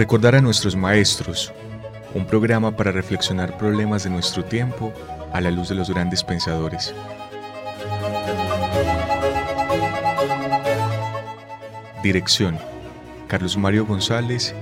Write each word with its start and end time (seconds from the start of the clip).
Recordar 0.00 0.34
a 0.34 0.40
nuestros 0.40 0.76
maestros, 0.76 1.52
un 2.14 2.24
programa 2.24 2.74
para 2.74 2.90
reflexionar 2.90 3.58
problemas 3.58 4.02
de 4.02 4.08
nuestro 4.08 4.42
tiempo 4.42 4.94
a 5.30 5.42
la 5.42 5.50
luz 5.50 5.68
de 5.68 5.74
los 5.74 5.90
grandes 5.90 6.24
pensadores. 6.24 6.94
Dirección, 12.02 12.58
Carlos 13.28 13.58
Mario 13.58 13.84
González, 13.84 14.54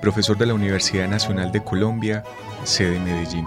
profesor 0.00 0.38
de 0.38 0.46
la 0.46 0.54
Universidad 0.54 1.08
Nacional 1.08 1.52
de 1.52 1.62
Colombia, 1.62 2.24
sede 2.64 2.98
Medellín. 3.00 3.44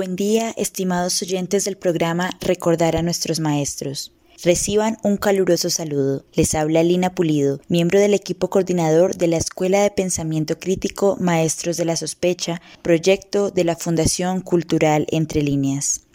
Buen 0.00 0.16
día, 0.16 0.54
estimados 0.56 1.20
oyentes 1.20 1.66
del 1.66 1.76
programa 1.76 2.30
Recordar 2.40 2.96
a 2.96 3.02
nuestros 3.02 3.38
maestros. 3.38 4.14
Reciban 4.42 4.96
un 5.02 5.18
caluroso 5.18 5.68
saludo. 5.68 6.24
Les 6.32 6.54
habla 6.54 6.82
Lina 6.82 7.14
Pulido, 7.14 7.60
miembro 7.68 8.00
del 8.00 8.14
equipo 8.14 8.48
coordinador 8.48 9.16
de 9.16 9.26
la 9.26 9.36
Escuela 9.36 9.82
de 9.82 9.90
Pensamiento 9.90 10.58
Crítico 10.58 11.18
Maestros 11.20 11.76
de 11.76 11.84
la 11.84 11.96
Sospecha, 11.96 12.62
proyecto 12.80 13.50
de 13.50 13.64
la 13.64 13.76
Fundación 13.76 14.40
Cultural 14.40 15.06
Entre 15.10 15.42
Líneas. 15.42 16.06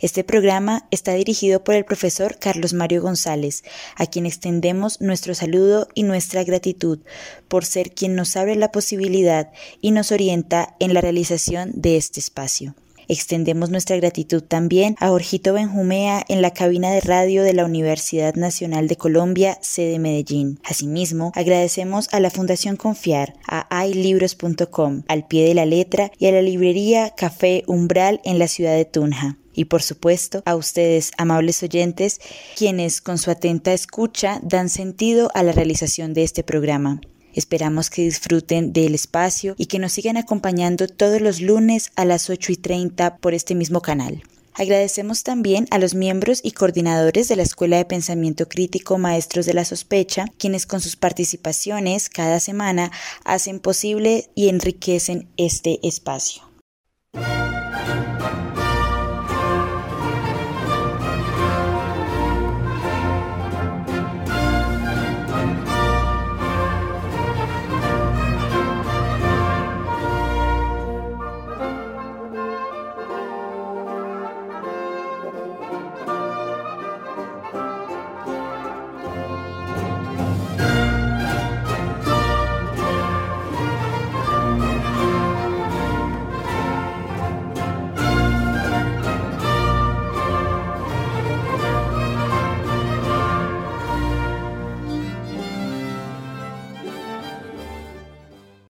Este 0.00 0.24
programa 0.24 0.88
está 0.90 1.14
dirigido 1.14 1.62
por 1.62 1.76
el 1.76 1.84
profesor 1.84 2.36
Carlos 2.36 2.72
Mario 2.72 3.00
González, 3.00 3.62
a 3.94 4.06
quien 4.06 4.26
extendemos 4.26 5.00
nuestro 5.00 5.36
saludo 5.36 5.86
y 5.94 6.02
nuestra 6.02 6.42
gratitud 6.42 6.98
por 7.46 7.64
ser 7.64 7.92
quien 7.92 8.16
nos 8.16 8.34
abre 8.34 8.56
la 8.56 8.72
posibilidad 8.72 9.52
y 9.80 9.92
nos 9.92 10.10
orienta 10.10 10.74
en 10.80 10.94
la 10.94 11.00
realización 11.00 11.70
de 11.76 11.96
este 11.96 12.18
espacio. 12.18 12.74
Extendemos 13.10 13.70
nuestra 13.70 13.96
gratitud 13.96 14.40
también 14.40 14.94
a 15.00 15.08
Jorgito 15.08 15.52
Benjumea 15.52 16.24
en 16.28 16.42
la 16.42 16.52
cabina 16.52 16.92
de 16.92 17.00
radio 17.00 17.42
de 17.42 17.52
la 17.54 17.64
Universidad 17.64 18.36
Nacional 18.36 18.86
de 18.86 18.94
Colombia, 18.94 19.58
sede 19.62 19.98
Medellín. 19.98 20.60
Asimismo, 20.62 21.32
agradecemos 21.34 22.08
a 22.12 22.20
la 22.20 22.30
Fundación 22.30 22.76
Confiar, 22.76 23.34
a 23.48 23.84
iLibros.com, 23.84 25.02
al 25.08 25.26
pie 25.26 25.48
de 25.48 25.54
la 25.54 25.66
letra 25.66 26.12
y 26.18 26.26
a 26.26 26.30
la 26.30 26.40
librería 26.40 27.10
Café 27.16 27.64
Umbral 27.66 28.20
en 28.22 28.38
la 28.38 28.46
ciudad 28.46 28.76
de 28.76 28.84
Tunja 28.84 29.36
y 29.52 29.64
por 29.64 29.82
supuesto 29.82 30.42
a 30.46 30.54
ustedes, 30.54 31.10
amables 31.18 31.64
oyentes, 31.64 32.20
quienes 32.56 33.00
con 33.00 33.18
su 33.18 33.32
atenta 33.32 33.72
escucha 33.72 34.38
dan 34.44 34.68
sentido 34.68 35.32
a 35.34 35.42
la 35.42 35.50
realización 35.50 36.14
de 36.14 36.22
este 36.22 36.44
programa. 36.44 37.00
Esperamos 37.34 37.90
que 37.90 38.02
disfruten 38.02 38.72
del 38.72 38.94
espacio 38.94 39.54
y 39.56 39.66
que 39.66 39.78
nos 39.78 39.92
sigan 39.92 40.16
acompañando 40.16 40.88
todos 40.88 41.20
los 41.20 41.40
lunes 41.40 41.92
a 41.96 42.04
las 42.04 42.30
8 42.30 42.52
y 42.52 42.56
30 42.56 43.16
por 43.18 43.34
este 43.34 43.54
mismo 43.54 43.80
canal. 43.80 44.22
Agradecemos 44.54 45.22
también 45.22 45.66
a 45.70 45.78
los 45.78 45.94
miembros 45.94 46.40
y 46.42 46.50
coordinadores 46.50 47.28
de 47.28 47.36
la 47.36 47.42
Escuela 47.42 47.76
de 47.78 47.84
Pensamiento 47.84 48.48
Crítico 48.48 48.98
Maestros 48.98 49.46
de 49.46 49.54
la 49.54 49.64
Sospecha, 49.64 50.26
quienes 50.38 50.66
con 50.66 50.80
sus 50.80 50.96
participaciones 50.96 52.10
cada 52.10 52.40
semana 52.40 52.90
hacen 53.24 53.60
posible 53.60 54.28
y 54.34 54.48
enriquecen 54.48 55.28
este 55.36 55.78
espacio. 55.82 56.42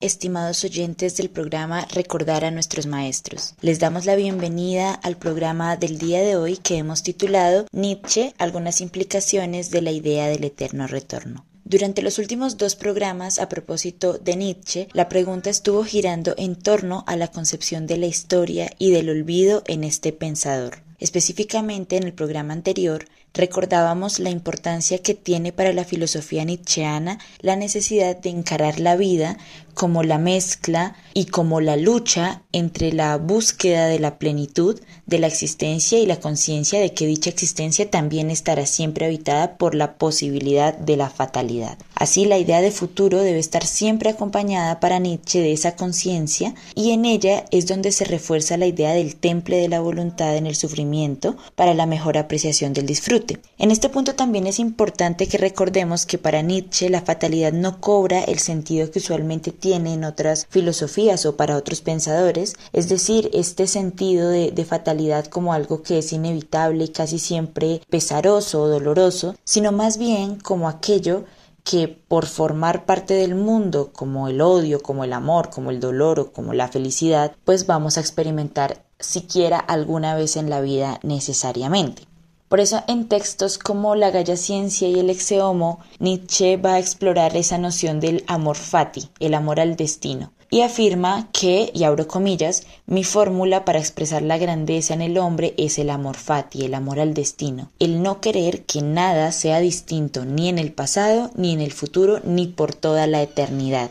Estimados 0.08 0.64
oyentes 0.64 1.18
del 1.18 1.28
programa 1.28 1.86
Recordar 1.92 2.44
a 2.46 2.50
nuestros 2.50 2.86
maestros. 2.86 3.54
Les 3.60 3.78
damos 3.78 4.06
la 4.06 4.16
bienvenida 4.16 4.94
al 4.94 5.18
programa 5.18 5.76
del 5.76 5.98
día 5.98 6.22
de 6.22 6.34
hoy 6.34 6.56
que 6.56 6.78
hemos 6.78 7.02
titulado 7.02 7.66
Nietzsche, 7.72 8.32
algunas 8.38 8.80
implicaciones 8.80 9.70
de 9.70 9.82
la 9.82 9.92
idea 9.92 10.26
del 10.28 10.44
eterno 10.44 10.86
retorno. 10.86 11.44
Durante 11.64 12.00
los 12.00 12.18
últimos 12.18 12.56
dos 12.56 12.74
programas 12.74 13.38
a 13.38 13.50
propósito 13.50 14.14
de 14.14 14.36
Nietzsche, 14.36 14.88
la 14.94 15.10
pregunta 15.10 15.50
estuvo 15.50 15.84
girando 15.84 16.34
en 16.38 16.56
torno 16.56 17.04
a 17.06 17.14
la 17.14 17.28
concepción 17.28 17.86
de 17.86 17.98
la 17.98 18.06
historia 18.06 18.70
y 18.78 18.90
del 18.90 19.10
olvido 19.10 19.62
en 19.66 19.84
este 19.84 20.14
pensador. 20.14 20.78
Específicamente 20.98 21.98
en 21.98 22.04
el 22.04 22.14
programa 22.14 22.54
anterior 22.54 23.04
recordábamos 23.38 24.18
la 24.18 24.30
importancia 24.30 24.98
que 24.98 25.14
tiene 25.14 25.52
para 25.52 25.72
la 25.72 25.84
filosofía 25.84 26.44
nietzscheana 26.44 27.18
la 27.40 27.56
necesidad 27.56 28.16
de 28.16 28.30
encarar 28.30 28.80
la 28.80 28.96
vida 28.96 29.38
como 29.78 30.02
la 30.02 30.18
mezcla 30.18 30.96
y 31.14 31.26
como 31.26 31.60
la 31.60 31.76
lucha 31.76 32.42
entre 32.50 32.92
la 32.92 33.16
búsqueda 33.16 33.86
de 33.86 34.00
la 34.00 34.18
plenitud 34.18 34.80
de 35.06 35.20
la 35.20 35.28
existencia 35.28 36.00
y 36.00 36.06
la 36.06 36.18
conciencia 36.18 36.80
de 36.80 36.92
que 36.92 37.06
dicha 37.06 37.30
existencia 37.30 37.88
también 37.88 38.32
estará 38.32 38.66
siempre 38.66 39.06
habitada 39.06 39.56
por 39.56 39.76
la 39.76 39.94
posibilidad 39.94 40.76
de 40.76 40.96
la 40.96 41.08
fatalidad. 41.10 41.78
Así 41.94 42.24
la 42.24 42.38
idea 42.38 42.60
de 42.60 42.72
futuro 42.72 43.20
debe 43.20 43.38
estar 43.38 43.64
siempre 43.64 44.10
acompañada 44.10 44.80
para 44.80 44.98
Nietzsche 44.98 45.40
de 45.40 45.52
esa 45.52 45.76
conciencia 45.76 46.56
y 46.74 46.90
en 46.90 47.04
ella 47.04 47.44
es 47.52 47.68
donde 47.68 47.92
se 47.92 48.04
refuerza 48.04 48.56
la 48.56 48.66
idea 48.66 48.92
del 48.92 49.14
temple 49.14 49.58
de 49.58 49.68
la 49.68 49.78
voluntad 49.78 50.36
en 50.36 50.48
el 50.48 50.56
sufrimiento 50.56 51.36
para 51.54 51.74
la 51.74 51.86
mejor 51.86 52.18
apreciación 52.18 52.72
del 52.72 52.86
disfrute. 52.86 53.27
En 53.58 53.70
este 53.70 53.88
punto 53.88 54.14
también 54.14 54.46
es 54.46 54.58
importante 54.58 55.26
que 55.26 55.38
recordemos 55.38 56.06
que 56.06 56.18
para 56.18 56.42
Nietzsche 56.42 56.88
la 56.88 57.02
fatalidad 57.02 57.52
no 57.52 57.80
cobra 57.80 58.22
el 58.22 58.38
sentido 58.38 58.90
que 58.90 59.00
usualmente 59.00 59.52
tiene 59.52 59.94
en 59.94 60.04
otras 60.04 60.46
filosofías 60.48 61.26
o 61.26 61.36
para 61.36 61.56
otros 61.56 61.80
pensadores, 61.80 62.54
es 62.72 62.88
decir, 62.88 63.30
este 63.32 63.66
sentido 63.66 64.28
de, 64.30 64.64
fatalidad 64.68 65.24
como 65.26 65.54
algo 65.54 65.82
que 65.82 65.98
es 65.98 66.12
inevitable 66.12 66.84
y 66.84 66.88
casi 66.88 67.18
siempre 67.18 67.80
pesaroso 67.88 68.62
o 68.62 68.68
doloroso, 68.68 69.34
sino 69.44 69.72
más 69.72 69.96
bien 69.96 70.36
como 70.36 70.68
aquello 70.68 71.24
que 71.64 71.88
por 71.88 72.26
formar 72.26 72.84
parte 72.84 73.14
del 73.14 73.34
mundo, 73.34 73.90
como 73.92 74.28
el 74.28 74.40
odio, 74.40 74.82
como 74.82 75.04
el 75.04 75.12
amor, 75.12 75.50
como 75.50 75.70
el 75.70 75.80
dolor 75.80 76.20
o 76.20 76.32
como 76.32 76.54
la 76.54 76.68
felicidad, 76.68 77.34
pues 77.44 77.66
vamos 77.66 77.96
a 77.96 78.00
experimentar 78.00 78.84
siquiera 78.98 79.58
alguna 79.58 80.14
vez 80.14 80.36
en 80.36 80.50
la 80.50 80.60
vida 80.60 80.98
necesariamente. 81.02 82.07
Por 82.48 82.60
eso 82.60 82.82
en 82.88 83.08
textos 83.08 83.58
como 83.58 83.94
La 83.94 84.10
Galla 84.10 84.36
Ciencia 84.36 84.88
y 84.88 84.98
el 84.98 85.10
Exeomo, 85.10 85.80
Nietzsche 85.98 86.56
va 86.56 86.74
a 86.74 86.78
explorar 86.78 87.36
esa 87.36 87.58
noción 87.58 88.00
del 88.00 88.24
amor 88.26 88.56
fati, 88.56 89.10
el 89.20 89.34
amor 89.34 89.60
al 89.60 89.76
destino, 89.76 90.32
y 90.48 90.62
afirma 90.62 91.28
que, 91.32 91.70
y 91.74 91.84
abro 91.84 92.08
comillas, 92.08 92.62
mi 92.86 93.04
fórmula 93.04 93.66
para 93.66 93.80
expresar 93.80 94.22
la 94.22 94.38
grandeza 94.38 94.94
en 94.94 95.02
el 95.02 95.18
hombre 95.18 95.52
es 95.58 95.78
el 95.78 95.90
amor 95.90 96.16
fati, 96.16 96.64
el 96.64 96.72
amor 96.72 97.00
al 97.00 97.12
destino, 97.12 97.70
el 97.78 98.02
no 98.02 98.22
querer 98.22 98.62
que 98.62 98.80
nada 98.80 99.30
sea 99.32 99.60
distinto 99.60 100.24
ni 100.24 100.48
en 100.48 100.58
el 100.58 100.72
pasado, 100.72 101.30
ni 101.34 101.52
en 101.52 101.60
el 101.60 101.72
futuro, 101.72 102.20
ni 102.24 102.46
por 102.46 102.74
toda 102.74 103.06
la 103.06 103.20
eternidad. 103.20 103.90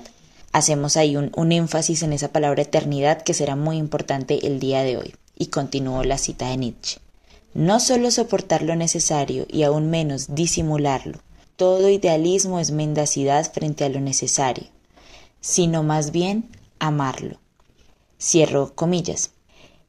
Hacemos 0.51 0.97
ahí 0.97 1.16
un, 1.16 1.52
énfasis 1.52 2.02
en 2.02 2.14
esa 2.14 2.29
palabra 2.29 2.64
eternidad 2.64 3.22
que 3.22 3.35
será 3.35 3.55
muy 3.55 3.78
importante 3.78 4.47
el 4.47 4.59
día 4.59 4.82
de 4.82 4.97
hoy. 4.97 5.14
Y 5.37 5.47
continúo 5.47 6.03
la 6.03 6.17
cita 6.17 6.49
de 6.49 6.58
Nietzsche. 6.58 6.99
No 7.58 7.80
solo 7.80 8.12
soportar 8.12 8.62
lo 8.62 8.76
necesario 8.76 9.48
y 9.50 9.64
aún 9.64 9.90
menos 9.90 10.36
disimularlo, 10.36 11.18
todo 11.56 11.90
idealismo 11.90 12.59
es 12.59 12.70
mendacidad 12.70 13.52
frente 13.52 13.84
a 13.84 13.90
lo 13.90 14.00
necesario, 14.00 14.66
sino 15.42 15.82
más 15.82 16.12
bien 16.12 16.52
amarlo. 16.78 17.40
Cierro 18.22 18.76
comillas. 18.76 19.32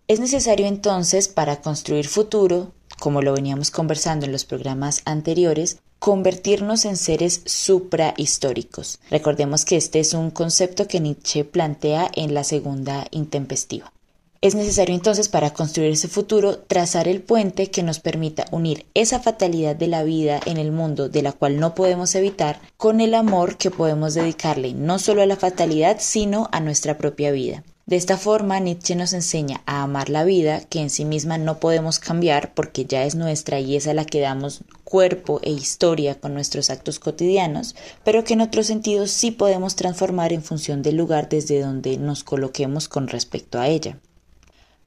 Es 0.06 0.18
necesario 0.18 0.64
entonces, 0.66 1.28
para 1.28 1.60
construir 1.60 2.08
futuro, 2.08 2.72
como 2.98 3.20
lo 3.20 3.34
veníamos 3.34 3.70
conversando 3.70 4.24
en 4.24 4.32
los 4.32 4.46
programas 4.46 5.02
anteriores, 5.04 5.76
convertirnos 5.98 6.86
en 6.86 6.96
seres 6.96 7.42
suprahistóricos. 7.44 8.98
Recordemos 9.10 9.66
que 9.66 9.76
este 9.76 10.00
es 10.00 10.14
un 10.14 10.30
concepto 10.30 10.88
que 10.88 11.00
Nietzsche 11.00 11.44
plantea 11.44 12.10
en 12.14 12.32
la 12.32 12.44
segunda 12.44 13.06
intempestiva. 13.10 13.92
Es 14.40 14.54
necesario 14.54 14.94
entonces 14.94 15.28
para 15.28 15.52
construir 15.52 15.90
ese 15.90 16.06
futuro 16.06 16.58
trazar 16.58 17.08
el 17.08 17.20
puente 17.20 17.72
que 17.72 17.82
nos 17.82 17.98
permita 17.98 18.44
unir 18.52 18.86
esa 18.94 19.18
fatalidad 19.18 19.74
de 19.74 19.88
la 19.88 20.04
vida 20.04 20.38
en 20.46 20.58
el 20.58 20.70
mundo 20.70 21.08
de 21.08 21.22
la 21.22 21.32
cual 21.32 21.58
no 21.58 21.74
podemos 21.74 22.14
evitar 22.14 22.60
con 22.76 23.00
el 23.00 23.14
amor 23.14 23.56
que 23.56 23.72
podemos 23.72 24.14
dedicarle 24.14 24.74
no 24.74 25.00
solo 25.00 25.22
a 25.22 25.26
la 25.26 25.34
fatalidad 25.34 25.96
sino 25.98 26.48
a 26.52 26.60
nuestra 26.60 26.98
propia 26.98 27.32
vida. 27.32 27.64
De 27.86 27.96
esta 27.96 28.16
forma, 28.16 28.60
Nietzsche 28.60 28.94
nos 28.94 29.12
enseña 29.12 29.62
a 29.66 29.82
amar 29.82 30.08
la 30.08 30.22
vida, 30.22 30.60
que 30.60 30.80
en 30.80 30.90
sí 30.90 31.04
misma 31.04 31.36
no 31.36 31.58
podemos 31.58 31.98
cambiar 31.98 32.54
porque 32.54 32.84
ya 32.84 33.04
es 33.04 33.16
nuestra 33.16 33.58
y 33.58 33.74
es 33.74 33.88
a 33.88 33.94
la 33.94 34.04
que 34.04 34.20
damos 34.20 34.60
cuerpo 34.84 35.40
e 35.42 35.50
historia 35.50 36.20
con 36.20 36.34
nuestros 36.34 36.70
actos 36.70 37.00
cotidianos, 37.00 37.74
pero 38.04 38.22
que 38.22 38.34
en 38.34 38.42
otros 38.42 38.66
sentidos 38.66 39.10
sí 39.10 39.32
podemos 39.32 39.74
transformar 39.74 40.32
en 40.32 40.44
función 40.44 40.82
del 40.82 40.96
lugar 40.96 41.28
desde 41.28 41.60
donde 41.60 41.96
nos 41.96 42.22
coloquemos 42.22 42.88
con 42.88 43.08
respecto 43.08 43.58
a 43.58 43.66
ella. 43.66 43.98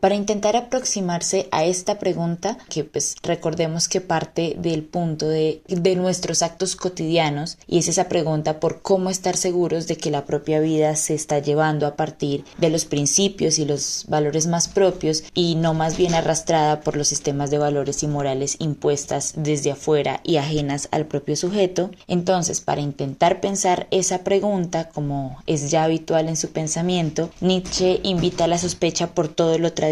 Para 0.02 0.16
intentar 0.16 0.56
aproximarse 0.56 1.48
a 1.52 1.64
esta 1.64 2.00
pregunta, 2.00 2.58
que 2.70 2.84
pues 2.84 3.16
recordemos 3.22 3.88
que 3.88 4.02
parte 4.02 4.56
del 4.58 4.82
punto 4.82 5.30
de, 5.30 5.62
de, 5.68 5.96
nuestros 5.96 6.42
actos 6.42 6.76
cotidianos, 6.76 7.60
y 7.68 7.78
es 7.78 7.88
esa 7.88 8.10
pregunta 8.10 8.60
por 8.60 8.82
cómo 8.82 9.12
estar 9.12 9.38
seguros 9.38 9.86
de 9.86 9.98
que 9.98 10.10
la 10.10 10.26
propia 10.26 10.60
vida 10.60 10.96
se 10.96 11.14
está 11.14 11.38
llevando 11.38 11.86
a 11.86 11.96
partir 11.96 12.44
de 12.58 12.72
los 12.72 12.86
principios 12.86 13.60
y 13.60 13.66
los 13.66 14.06
valores 14.08 14.48
más 14.48 14.68
propios 14.68 15.24
y 15.36 15.54
no 15.54 15.76
más 15.76 15.98
bien 15.98 16.16
arrastrada 16.16 16.82
por 16.82 16.98
los 16.98 17.08
sistemas 17.08 17.52
de 17.52 17.60
valores 17.60 18.02
y 18.02 18.08
morales 18.08 18.56
impuestas 18.58 19.34
desde 19.38 19.70
afuera 19.70 20.20
y 20.24 20.38
ajenas 20.38 20.88
al 20.90 21.06
propio 21.06 21.36
sujeto. 21.36 21.92
Entonces, 22.08 22.60
para 22.60 22.82
intentar 22.82 23.40
pensar 23.40 23.86
esa 23.92 24.24
pregunta, 24.24 24.90
como 24.90 25.38
es 25.46 25.70
ya 25.70 25.84
habitual 25.84 26.28
en 26.28 26.38
su 26.38 26.50
pensamiento, 26.50 27.30
Nietzsche 27.40 28.00
invita 28.02 28.46
a 28.46 28.48
la 28.48 28.58
sospecha 28.58 29.14
por 29.14 29.28
todo 29.28 29.60
lo 29.60 29.74
tradicional 29.74 29.91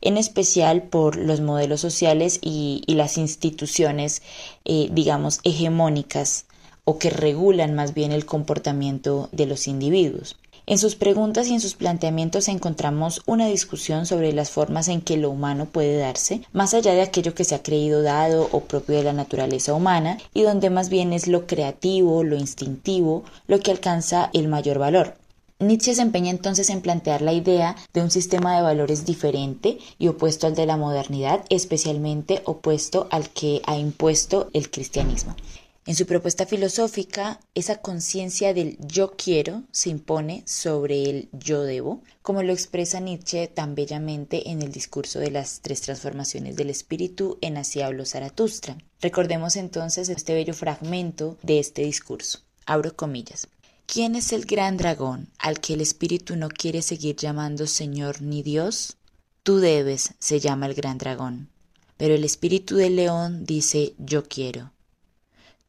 en 0.00 0.16
especial 0.16 0.82
por 0.82 1.16
los 1.16 1.40
modelos 1.40 1.80
sociales 1.80 2.38
y, 2.42 2.84
las 2.86 3.18
instituciones, 3.18 4.22
eh, 4.64 4.88
digamos, 4.92 5.40
hegemónicas 5.44 6.44
o 6.84 6.98
que 6.98 7.10
regulan 7.10 7.74
más 7.74 7.94
bien 7.94 8.12
el 8.12 8.26
comportamiento 8.26 9.28
de 9.32 9.46
los 9.46 9.66
individuos. 9.66 10.36
En 10.64 10.78
sus 10.78 10.94
preguntas 10.94 11.48
y 11.48 11.54
en 11.54 11.60
sus 11.60 11.74
planteamientos 11.74 12.46
encontramos 12.46 13.22
una 13.26 13.46
discusión 13.46 14.06
sobre 14.06 14.32
las 14.32 14.50
formas 14.50 14.86
en 14.86 15.00
que 15.00 15.16
lo 15.16 15.30
humano 15.30 15.66
puede 15.66 15.98
darse, 15.98 16.42
más 16.52 16.72
allá 16.72 16.92
de 16.92 17.02
aquello 17.02 17.34
que 17.34 17.42
se 17.42 17.56
ha 17.56 17.64
creído 17.64 18.02
dado 18.02 18.48
o 18.52 18.60
propio 18.60 18.96
de 18.96 19.02
la 19.02 19.12
naturaleza 19.12 19.74
humana, 19.74 20.18
y 20.34 20.42
donde 20.42 20.70
más 20.70 20.88
bien 20.88 21.12
es 21.12 21.26
lo 21.26 21.48
creativo, 21.48 22.22
lo 22.22 22.36
instintivo, 22.36 23.24
lo 23.48 23.58
que 23.58 23.72
alcanza 23.72 24.30
el 24.32 24.46
mayor 24.46 24.78
valor. 24.78 25.16
Nietzsche 25.62 25.94
se 25.94 26.02
empeña 26.02 26.30
entonces 26.30 26.70
en 26.70 26.80
plantear 26.80 27.22
la 27.22 27.32
idea 27.32 27.76
de 27.94 28.02
un 28.02 28.10
sistema 28.10 28.56
de 28.56 28.62
valores 28.62 29.06
diferente 29.06 29.78
y 29.98 30.08
opuesto 30.08 30.46
al 30.46 30.54
de 30.54 30.66
la 30.66 30.76
modernidad, 30.76 31.44
especialmente 31.50 32.42
opuesto 32.44 33.06
al 33.10 33.30
que 33.30 33.62
ha 33.66 33.76
impuesto 33.76 34.50
el 34.52 34.70
cristianismo. 34.70 35.36
En 35.84 35.96
su 35.96 36.06
propuesta 36.06 36.46
filosófica, 36.46 37.40
esa 37.56 37.78
conciencia 37.78 38.54
del 38.54 38.78
yo 38.86 39.14
quiero 39.16 39.64
se 39.72 39.90
impone 39.90 40.44
sobre 40.46 41.10
el 41.10 41.28
yo 41.32 41.62
debo, 41.62 42.02
como 42.22 42.44
lo 42.44 42.52
expresa 42.52 43.00
Nietzsche 43.00 43.48
tan 43.48 43.74
bellamente 43.74 44.50
en 44.50 44.62
el 44.62 44.70
discurso 44.70 45.18
de 45.18 45.32
las 45.32 45.60
tres 45.60 45.80
transformaciones 45.80 46.54
del 46.54 46.70
espíritu 46.70 47.36
en 47.40 47.56
Así 47.56 47.80
habló 47.80 48.06
Zaratustra. 48.06 48.78
Recordemos 49.00 49.56
entonces 49.56 50.08
este 50.08 50.34
bello 50.34 50.54
fragmento 50.54 51.36
de 51.42 51.58
este 51.58 51.82
discurso. 51.82 52.38
Abro 52.64 52.94
comillas. 52.94 53.48
¿Quién 53.86 54.16
es 54.16 54.32
el 54.32 54.46
gran 54.46 54.76
dragón 54.76 55.28
al 55.38 55.60
que 55.60 55.74
el 55.74 55.80
espíritu 55.80 56.36
no 56.36 56.48
quiere 56.48 56.82
seguir 56.82 57.16
llamando 57.16 57.66
Señor 57.66 58.22
ni 58.22 58.42
Dios? 58.42 58.96
Tú 59.42 59.58
debes, 59.58 60.14
se 60.18 60.40
llama 60.40 60.66
el 60.66 60.74
gran 60.74 60.98
dragón. 60.98 61.50
Pero 61.96 62.14
el 62.14 62.24
espíritu 62.24 62.76
del 62.76 62.96
león 62.96 63.44
dice 63.44 63.94
yo 63.98 64.24
quiero. 64.24 64.72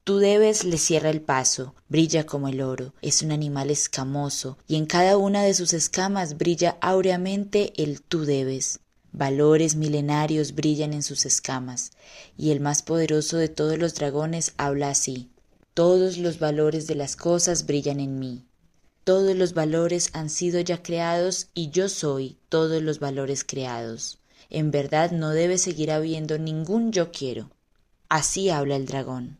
Tú 0.03 0.17
debes 0.17 0.63
le 0.63 0.77
cierra 0.77 1.09
el 1.09 1.21
paso, 1.21 1.75
brilla 1.87 2.25
como 2.25 2.49
el 2.49 2.61
oro, 2.61 2.93
es 3.01 3.21
un 3.21 3.31
animal 3.31 3.69
escamoso, 3.71 4.57
y 4.67 4.75
en 4.75 4.85
cada 4.85 5.17
una 5.17 5.43
de 5.43 5.53
sus 5.53 5.73
escamas 5.73 6.37
brilla 6.37 6.77
áureamente 6.81 7.73
el 7.81 8.01
tú 8.01 8.25
debes. 8.25 8.79
Valores 9.13 9.75
milenarios 9.75 10.55
brillan 10.55 10.91
en 10.93 11.03
sus 11.03 11.25
escamas, 11.25 11.91
y 12.37 12.51
el 12.51 12.59
más 12.59 12.83
poderoso 12.83 13.37
de 13.37 13.47
todos 13.47 13.77
los 13.77 13.95
dragones 13.95 14.53
habla 14.57 14.89
así. 14.89 15.29
Todos 15.73 16.19
los 16.19 16.37
valores 16.37 16.85
de 16.85 16.93
las 16.93 17.15
cosas 17.15 17.65
brillan 17.65 17.99
en 17.99 18.19
mí. 18.19 18.45
Todos 19.03 19.35
los 19.35 19.55
valores 19.55 20.11
han 20.13 20.29
sido 20.29 20.59
ya 20.59 20.83
creados 20.83 21.47
y 21.55 21.71
yo 21.71 21.89
soy 21.89 22.37
todos 22.47 22.79
los 22.83 22.99
valores 22.99 23.43
creados. 23.43 24.19
En 24.51 24.69
verdad 24.69 25.09
no 25.09 25.31
debe 25.31 25.57
seguir 25.57 25.89
habiendo 25.91 26.37
ningún 26.37 26.91
yo 26.91 27.11
quiero. 27.11 27.49
Así 28.07 28.51
habla 28.51 28.75
el 28.75 28.85
dragón. 28.85 29.39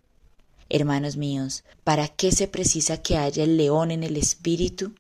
Hermanos 0.69 1.18
míos, 1.18 1.63
¿para 1.83 2.07
qué 2.07 2.31
se 2.31 2.47
precisa 2.47 2.97
que 2.97 3.15
haya 3.15 3.44
el 3.44 3.56
león 3.56 3.91
en 3.91 4.01
el 4.01 4.18
espíritu? 4.18 4.95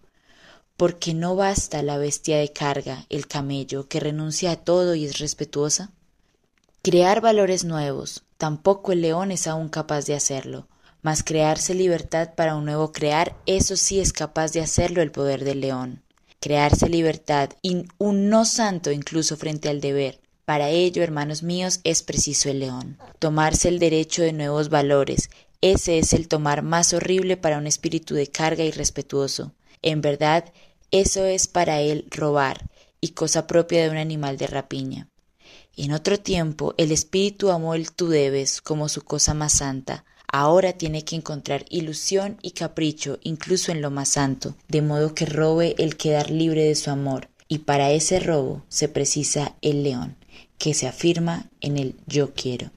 Porque 0.77 1.15
no 1.15 1.35
basta 1.35 1.81
la 1.81 1.97
bestia 1.97 2.37
de 2.37 2.53
carga, 2.53 3.07
el 3.09 3.25
camello, 3.25 3.87
que 3.87 3.99
renuncia 3.99 4.51
a 4.51 4.57
todo 4.57 4.93
y 4.93 5.05
es 5.05 5.17
respetuosa. 5.17 5.89
Crear 6.83 7.21
valores 7.21 7.63
nuevos, 7.63 8.21
tampoco 8.37 8.91
el 8.91 9.01
león 9.01 9.31
es 9.31 9.47
aún 9.47 9.69
capaz 9.69 10.05
de 10.05 10.13
hacerlo, 10.13 10.67
mas 11.03 11.21
crearse 11.21 11.75
libertad 11.75 12.33
para 12.35 12.55
un 12.55 12.65
nuevo 12.65 12.91
crear, 12.91 13.35
eso 13.45 13.75
sí 13.75 13.99
es 13.99 14.13
capaz 14.13 14.53
de 14.53 14.61
hacerlo 14.61 15.01
el 15.03 15.11
poder 15.11 15.43
del 15.43 15.61
león. 15.61 16.01
Crearse 16.39 16.89
libertad 16.89 17.51
y 17.61 17.85
un 17.99 18.29
no 18.29 18.45
santo 18.45 18.91
incluso 18.91 19.37
frente 19.37 19.69
al 19.69 19.81
deber. 19.81 20.19
Para 20.45 20.69
ello, 20.69 21.03
hermanos 21.03 21.43
míos, 21.43 21.79
es 21.83 22.03
preciso 22.03 22.49
el 22.49 22.59
león. 22.59 22.97
Tomarse 23.19 23.67
el 23.67 23.79
derecho 23.79 24.23
de 24.23 24.33
nuevos 24.33 24.69
valores. 24.69 25.29
Ese 25.61 25.99
es 25.99 26.13
el 26.13 26.27
tomar 26.27 26.63
más 26.63 26.93
horrible 26.93 27.37
para 27.37 27.57
un 27.57 27.67
espíritu 27.67 28.15
de 28.15 28.27
carga 28.27 28.63
y 28.63 28.71
respetuoso. 28.71 29.53
En 29.81 30.01
verdad, 30.01 30.51
eso 30.91 31.25
es 31.25 31.47
para 31.47 31.81
él 31.81 32.07
robar, 32.11 32.69
y 32.99 33.09
cosa 33.09 33.47
propia 33.47 33.83
de 33.83 33.89
un 33.89 33.97
animal 33.97 34.37
de 34.37 34.47
rapiña. 34.47 35.07
En 35.75 35.91
otro 35.91 36.19
tiempo, 36.19 36.75
el 36.77 36.91
espíritu 36.91 37.49
amó 37.49 37.73
el 37.73 37.91
tú 37.91 38.09
debes 38.09 38.61
como 38.61 38.89
su 38.89 39.01
cosa 39.01 39.33
más 39.33 39.53
santa, 39.53 40.05
ahora 40.33 40.73
tiene 40.73 41.05
que 41.05 41.15
encontrar 41.15 41.63
ilusión 41.69 42.37
y 42.41 42.51
capricho 42.51 43.19
incluso 43.21 43.71
en 43.71 43.81
lo 43.81 43.91
más 43.91 44.09
santo, 44.09 44.55
de 44.67 44.81
modo 44.81 45.13
que 45.13 45.27
robe 45.27 45.75
el 45.77 45.95
quedar 45.95 46.31
libre 46.31 46.63
de 46.63 46.75
su 46.75 46.89
amor, 46.89 47.29
y 47.47 47.59
para 47.59 47.91
ese 47.91 48.19
robo 48.19 48.63
se 48.67 48.89
precisa 48.89 49.55
el 49.61 49.83
león, 49.83 50.17
que 50.57 50.73
se 50.73 50.87
afirma 50.87 51.51
en 51.61 51.77
el 51.77 51.95
yo 52.07 52.33
quiero. 52.33 52.71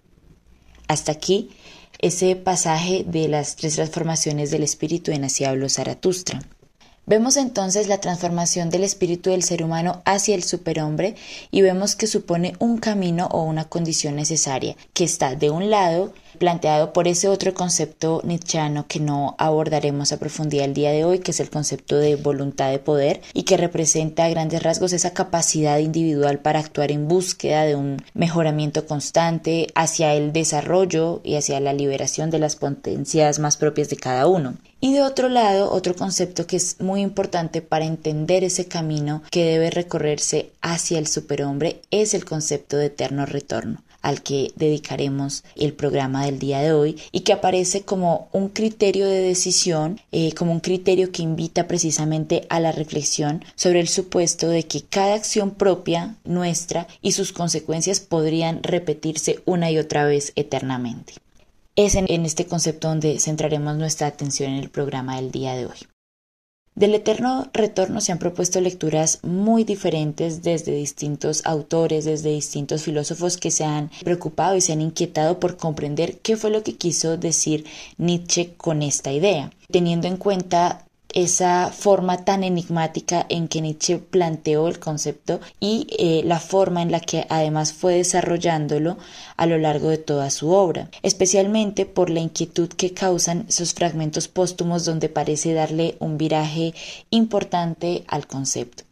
Hasta 0.87 1.13
aquí 1.13 1.49
ese 1.99 2.37
pasaje 2.37 3.05
de 3.09 3.27
las 3.27 3.57
tres 3.57 3.77
transformaciones 3.77 4.51
del 4.51 4.63
espíritu 4.63 5.11
en 5.11 5.25
Así 5.25 5.45
habló 5.45 5.71
Zaratustra. 5.71 6.43
Vemos 7.07 7.39
entonces 7.39 7.89
la 7.89 8.03
transformación 8.03 8.69
del 8.69 8.85
espíritu 8.85 9.31
del 9.31 9.45
ser 9.45 9.63
humano 9.63 10.03
hacia 10.05 10.35
el 10.35 10.43
superhombre 10.43 11.15
y 11.51 11.63
vemos 11.63 11.97
que 11.97 12.07
supone 12.07 12.53
un 12.59 12.77
camino 12.77 13.29
o 13.31 13.45
una 13.45 13.65
condición 13.65 14.17
necesaria, 14.17 14.77
que 14.93 15.05
está 15.05 15.37
de 15.37 15.49
un 15.49 15.71
lado 15.71 16.13
planteado 16.37 16.93
por 16.93 17.09
ese 17.09 17.29
otro 17.29 17.53
concepto 17.53 18.21
nietzscheano 18.25 18.87
que 18.87 19.01
no 19.01 19.35
abordaremos 19.39 20.13
a 20.13 20.19
profundidad 20.19 20.67
el 20.67 20.75
día 20.75 20.93
de 20.93 21.05
hoy, 21.05 21.19
que 21.19 21.33
es 21.33 21.41
el 21.41 21.51
concepto 21.51 21.97
de 21.97 22.17
voluntad 22.17 22.71
de 22.71 22.79
poder 22.79 23.21
y 23.35 23.43
que 23.43 23.57
representa 23.57 24.25
a 24.25 24.29
grandes 24.29 24.63
rasgos 24.63 24.93
esa 24.93 25.13
capacidad 25.13 25.79
individual 25.79 26.39
para 26.39 26.61
actuar 26.61 26.93
en 26.93 27.09
búsqueda 27.09 27.65
de 27.65 27.75
un 27.75 28.03
mejoramiento 28.15 28.87
constante 28.87 29.69
hacia 29.75 30.15
el 30.15 30.33
desarrollo 30.33 31.21
y 31.25 31.37
hacia 31.37 31.61
la 31.61 31.73
liberación 31.73 32.31
de 32.31 32.39
las 32.39 32.57
potencias 32.57 33.39
más 33.39 33.57
propias 33.57 33.89
de 33.89 33.97
cada 33.97 34.27
uno. 34.27 34.55
Y 34.81 34.93
de 34.93 35.03
otro 35.03 35.29
lado, 35.29 35.73
otro 35.73 35.97
concepto 35.97 36.47
que 36.47 36.57
es 36.57 36.81
muy 36.81 37.01
importante 37.01 37.63
para 37.63 37.87
entender 37.87 38.45
ese 38.45 38.67
camino 38.67 39.23
que 39.31 39.45
debe 39.45 39.71
recorrerse 39.71 40.51
hacia 40.61 40.99
el 40.99 41.07
superhombre 41.07 41.81
es 41.91 42.13
el 42.13 42.25
concepto 42.25 42.77
de 42.77 42.87
eterno 42.87 43.25
retorno 43.25 43.86
al 44.07 44.23
que 44.23 44.53
dedicaremos 44.55 45.43
el 45.57 45.73
programa 45.73 46.25
del 46.25 46.39
día 46.39 46.61
de 46.61 46.73
hoy 46.73 46.97
y 47.11 47.21
que 47.21 47.33
aparece 47.33 47.83
como 47.83 48.29
un 48.33 48.51
criterio 48.51 49.07
de 49.07 49.21
decisión, 49.21 50.01
eh, 50.13 50.33
como 50.33 50.53
un 50.53 50.61
criterio 50.61 51.11
que 51.11 51.23
invita 51.23 51.67
precisamente 51.67 52.47
a 52.49 52.61
la 52.61 52.71
reflexión 52.71 53.45
sobre 53.57 53.81
el 53.81 53.89
supuesto 53.89 54.49
de 54.49 54.63
que 54.63 54.83
cada 54.83 55.15
acción 55.15 55.51
propia 55.51 56.15
nuestra 56.25 56.87
y 57.03 57.13
sus 57.13 57.33
consecuencias 57.33 57.99
podrían 57.99 58.63
repetirse 58.63 59.41
una 59.45 59.73
y 59.73 59.79
otra 59.79 60.05
vez 60.05 60.33
eternamente. 60.37 61.15
Es 61.75 61.97
en 61.97 62.25
este 62.25 62.47
concepto 62.47 62.87
donde 62.87 63.19
centraremos 63.19 63.77
nuestra 63.77 64.07
atención 64.07 64.53
en 64.53 64.59
el 64.59 64.71
programa 64.71 65.17
del 65.17 65.33
día 65.33 65.57
de 65.57 65.67
hoy. 65.67 65.96
Del 66.77 66.95
eterno 66.95 67.49
retorno 67.55 68.03
se 68.03 68.13
han 68.13 68.19
propuesto 68.19 68.61
lecturas 68.61 69.21
muy 69.23 69.65
diferentes 69.65 70.43
desde 70.43 70.75
distintos 70.75 71.41
autores, 71.47 72.05
desde 72.05 72.35
distintos 72.35 72.83
filósofos 72.83 73.39
que 73.39 73.51
se 73.51 73.65
han 73.65 73.91
preocupado 74.05 74.57
y 74.57 74.61
se 74.61 74.75
han 74.75 74.83
inquietado 74.83 75.41
por 75.41 75.57
comprender 75.57 76.19
qué 76.19 76.37
fue 76.37 76.51
lo 76.51 76.63
que 76.63 76.77
quiso 76.77 77.17
decir 77.17 77.65
Nietzsche 77.97 78.53
con 78.59 78.83
esta 78.83 79.11
idea, 79.11 79.51
teniendo 79.71 80.07
en 80.07 80.19
cuenta 80.19 80.86
esa 81.13 81.71
forma 81.71 82.25
tan 82.25 82.45
enigmática 82.45 83.27
en 83.29 83.49
que 83.49 83.61
Nietzsche 83.61 83.99
planteó 83.99 84.69
el 84.69 84.79
concepto 84.79 85.41
y 85.61 85.87
eh, 85.99 86.23
la 86.25 86.41
forma 86.41 86.83
en 86.83 86.91
la 86.91 87.01
que 87.01 87.27
además 87.29 87.73
fue 87.73 87.95
desarrollándolo 87.95 88.97
a 89.37 89.47
lo 89.47 89.59
largo 89.59 89.91
de 89.91 89.99
toda 89.99 90.31
su 90.31 90.51
obra, 90.51 90.91
especialmente 91.03 91.87
por 91.87 92.11
la 92.11 92.21
inquietud 92.21 92.69
que 92.69 92.93
causan 92.93 93.47
esos 93.49 93.75
fragmentos 93.75 94.29
póstumos 94.29 94.85
donde 94.85 95.09
parece 95.09 95.55
darle 95.55 95.97
un 96.01 96.19
viraje 96.19 96.75
importante 97.11 98.05
al 98.09 98.27
concepto. 98.27 98.86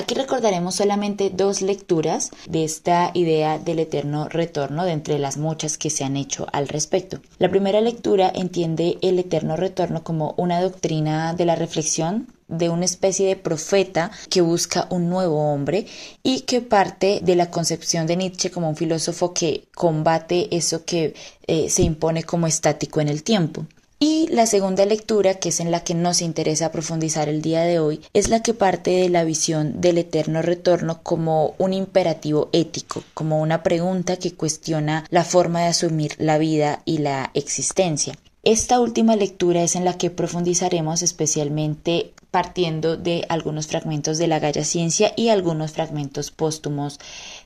Aquí 0.00 0.14
recordaremos 0.14 0.76
solamente 0.76 1.28
dos 1.28 1.60
lecturas 1.60 2.30
de 2.48 2.64
esta 2.64 3.10
idea 3.12 3.58
del 3.58 3.80
eterno 3.80 4.30
retorno 4.30 4.86
de 4.86 4.92
entre 4.92 5.18
las 5.18 5.36
muchas 5.36 5.76
que 5.76 5.90
se 5.90 6.04
han 6.04 6.16
hecho 6.16 6.46
al 6.54 6.68
respecto. 6.68 7.20
La 7.38 7.50
primera 7.50 7.82
lectura 7.82 8.32
entiende 8.34 8.96
el 9.02 9.18
eterno 9.18 9.58
retorno 9.58 10.02
como 10.02 10.32
una 10.38 10.62
doctrina 10.62 11.34
de 11.34 11.44
la 11.44 11.54
reflexión 11.54 12.28
de 12.48 12.70
una 12.70 12.86
especie 12.86 13.28
de 13.28 13.36
profeta 13.36 14.10
que 14.30 14.40
busca 14.40 14.86
un 14.88 15.10
nuevo 15.10 15.52
hombre 15.52 15.84
y 16.22 16.40
que 16.40 16.62
parte 16.62 17.20
de 17.22 17.36
la 17.36 17.50
concepción 17.50 18.06
de 18.06 18.16
Nietzsche 18.16 18.50
como 18.50 18.70
un 18.70 18.76
filósofo 18.76 19.34
que 19.34 19.68
combate 19.74 20.48
eso 20.56 20.86
que 20.86 21.12
eh, 21.46 21.68
se 21.68 21.82
impone 21.82 22.22
como 22.22 22.46
estático 22.46 23.02
en 23.02 23.10
el 23.10 23.22
tiempo. 23.22 23.66
Y 24.02 24.28
la 24.28 24.46
segunda 24.46 24.86
lectura, 24.86 25.34
que 25.34 25.50
es 25.50 25.60
en 25.60 25.70
la 25.70 25.84
que 25.84 25.94
nos 25.94 26.22
interesa 26.22 26.72
profundizar 26.72 27.28
el 27.28 27.42
día 27.42 27.64
de 27.64 27.80
hoy, 27.80 28.00
es 28.14 28.30
la 28.30 28.42
que 28.42 28.54
parte 28.54 28.92
de 28.92 29.10
la 29.10 29.24
visión 29.24 29.82
del 29.82 29.98
eterno 29.98 30.40
retorno 30.40 31.02
como 31.02 31.54
un 31.58 31.74
imperativo 31.74 32.48
ético, 32.54 33.04
como 33.12 33.42
una 33.42 33.62
pregunta 33.62 34.16
que 34.16 34.32
cuestiona 34.32 35.04
la 35.10 35.22
forma 35.22 35.60
de 35.60 35.66
asumir 35.66 36.14
la 36.16 36.38
vida 36.38 36.80
y 36.86 36.96
la 36.96 37.30
existencia. 37.34 38.16
Esta 38.42 38.80
última 38.80 39.16
lectura 39.16 39.62
es 39.62 39.76
en 39.76 39.84
la 39.84 39.98
que 39.98 40.08
profundizaremos 40.08 41.02
especialmente 41.02 42.14
partiendo 42.30 42.96
de 42.96 43.26
algunos 43.28 43.66
fragmentos 43.66 44.16
de 44.16 44.28
la 44.28 44.38
Gaya 44.38 44.64
Ciencia 44.64 45.12
y 45.14 45.28
algunos 45.28 45.72
fragmentos 45.72 46.30
póstumos 46.30 46.98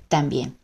también. 0.06 0.56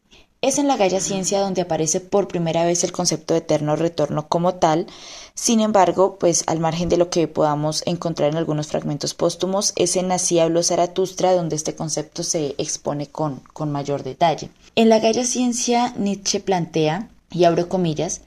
Es 0.43 0.57
en 0.57 0.69
la 0.69 0.79
Gaya 0.79 1.01
Ciencia 1.01 1.43
donde 1.43 1.61
aparece 1.61 2.01
por 2.01 2.27
primera 2.27 2.65
vez 2.65 2.83
el 2.83 2.93
concepto 2.93 3.35
de 3.35 3.41
eterno 3.41 3.77
retorno 3.77 4.27
como 4.27 4.55
tal. 4.55 4.87
Sin 5.35 5.61
embargo, 5.61 6.17
pues 6.19 6.45
al 6.47 6.61
margen 6.61 6.89
de 6.89 6.97
lo 6.97 7.11
que 7.11 7.29
podamos 7.29 7.83
encontrar 7.85 8.31
en 8.31 8.39
algunos 8.39 8.69
fragmentos 8.69 9.13
póstumos, 9.13 9.75
es 9.77 9.97
en 9.97 10.11
Así 10.13 10.39
habló 10.39 10.63
Zaratustra 10.63 11.35
donde 11.35 11.57
este 11.57 11.75
concepto 11.75 12.23
se 12.23 12.55
expone 12.57 13.07
con, 13.07 13.41
con 13.53 13.71
mayor 13.71 14.03
detalle. 14.03 14.49
En 14.77 14.89
la 14.89 14.99
Gaya 14.99 15.27
Ciencia, 15.27 15.93
Nietzsche 15.99 16.41
plantea, 16.41 17.11
y 17.31 17.45
abro 17.45 17.69
comillas, 17.69 18.23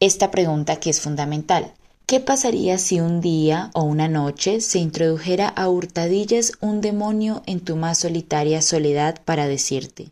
esta 0.00 0.32
pregunta 0.32 0.80
que 0.80 0.90
es 0.90 1.00
fundamental. 1.00 1.72
¿Qué 2.06 2.18
pasaría 2.18 2.76
si 2.78 2.98
un 2.98 3.20
día 3.20 3.70
o 3.72 3.84
una 3.84 4.08
noche 4.08 4.60
se 4.60 4.80
introdujera 4.80 5.46
a 5.46 5.68
hurtadillas 5.68 6.54
un 6.60 6.80
demonio 6.80 7.44
en 7.46 7.60
tu 7.60 7.76
más 7.76 7.98
solitaria 7.98 8.62
soledad 8.62 9.20
para 9.24 9.46
decirte 9.46 10.10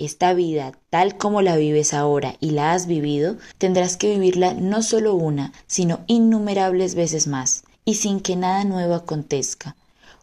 esta 0.00 0.34
vida, 0.34 0.72
tal 0.90 1.16
como 1.16 1.42
la 1.42 1.56
vives 1.56 1.94
ahora 1.94 2.36
y 2.40 2.50
la 2.50 2.72
has 2.72 2.86
vivido, 2.86 3.36
tendrás 3.58 3.96
que 3.96 4.10
vivirla 4.10 4.54
no 4.54 4.82
solo 4.82 5.14
una, 5.14 5.52
sino 5.66 6.00
innumerables 6.06 6.94
veces 6.94 7.26
más, 7.26 7.64
y 7.84 7.94
sin 7.94 8.20
que 8.20 8.36
nada 8.36 8.64
nuevo 8.64 8.94
acontezca. 8.94 9.76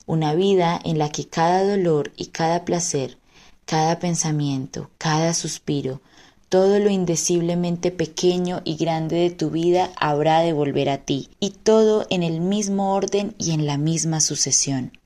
Una 0.05 0.34
vida 0.34 0.79
en 0.84 0.98
la 0.98 1.10
que 1.10 1.27
cada 1.27 1.63
dolor 1.63 2.12
y 2.15 2.27
cada 2.27 2.65
placer, 2.65 3.17
cada 3.65 4.00
pensamiento, 4.00 4.89
cada 4.98 5.34
suspiro, 5.34 6.01
todo 6.50 6.79
lo 6.79 6.89
indeciblemente 6.89 7.91
pequeño 7.91 8.62
y 8.63 8.77
grande 8.77 9.17
de 9.17 9.29
tu 9.31 9.50
vida 9.50 9.91
habrá 9.98 10.39
de 10.39 10.53
volver 10.53 10.89
a 10.89 11.00
ti, 11.00 11.29
y 11.41 11.50
todo 11.50 12.07
en 12.10 12.24
el 12.24 12.39
mismo 12.39 12.93
orden 12.93 13.36
y 13.38 13.51
en 13.51 13.65
la 13.65 13.77
misma 13.77 14.22
sucesión. 14.22 14.97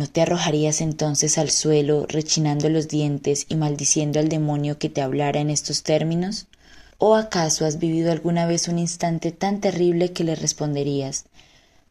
¿No 0.00 0.06
te 0.06 0.22
arrojarías 0.22 0.80
entonces 0.80 1.36
al 1.36 1.50
suelo, 1.50 2.06
rechinando 2.08 2.70
los 2.70 2.88
dientes 2.88 3.44
y 3.50 3.54
maldiciendo 3.54 4.18
al 4.18 4.30
demonio 4.30 4.78
que 4.78 4.88
te 4.88 5.02
hablara 5.02 5.40
en 5.40 5.50
estos 5.50 5.82
términos? 5.82 6.46
¿O 6.96 7.16
acaso 7.16 7.66
has 7.66 7.78
vivido 7.78 8.10
alguna 8.10 8.46
vez 8.46 8.68
un 8.68 8.78
instante 8.78 9.30
tan 9.30 9.60
terrible 9.60 10.14
que 10.14 10.24
le 10.24 10.36
responderías 10.36 11.26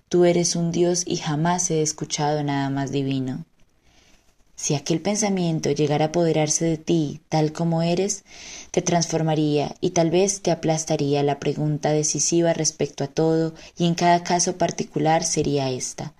Tú 0.07 0.25
eres 0.25 0.55
un 0.55 0.71
Dios 0.71 1.03
y 1.05 1.17
jamás 1.17 1.69
he 1.69 1.83
escuchado 1.83 2.43
nada 2.43 2.71
más 2.71 2.91
divino? 2.91 3.45
Si 4.55 4.73
aquel 4.73 5.01
pensamiento 5.01 5.69
llegara 5.69 6.05
a 6.05 6.07
apoderarse 6.07 6.65
de 6.65 6.77
ti 6.79 7.21
tal 7.29 7.53
como 7.53 7.83
eres, 7.83 8.23
te 8.71 8.81
transformaría 8.81 9.75
y 9.81 9.91
tal 9.91 10.09
vez 10.09 10.41
te 10.41 10.49
aplastaría 10.49 11.21
la 11.21 11.37
pregunta 11.37 11.91
decisiva 11.91 12.53
respecto 12.53 13.03
a 13.03 13.07
todo 13.07 13.53
y 13.77 13.85
en 13.85 13.93
cada 13.93 14.23
caso 14.23 14.57
particular 14.57 15.23
sería 15.23 15.69
esta 15.69 16.15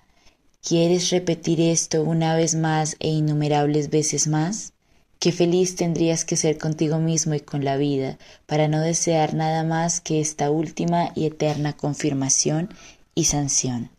¿Quieres 0.62 1.08
repetir 1.08 1.58
esto 1.60 2.02
una 2.02 2.36
vez 2.36 2.54
más 2.54 2.96
e 3.00 3.08
innumerables 3.08 3.88
veces 3.88 4.26
más? 4.26 4.74
Qué 5.18 5.32
feliz 5.32 5.74
tendrías 5.74 6.24
que 6.24 6.36
ser 6.36 6.58
contigo 6.58 6.98
mismo 6.98 7.34
y 7.34 7.40
con 7.40 7.64
la 7.64 7.76
vida, 7.76 8.18
para 8.46 8.68
no 8.68 8.80
desear 8.80 9.32
nada 9.34 9.64
más 9.64 10.00
que 10.00 10.20
esta 10.20 10.50
última 10.50 11.12
y 11.14 11.24
eterna 11.24 11.72
confirmación 11.72 12.68
y 13.14 13.24
sanción. 13.24 13.90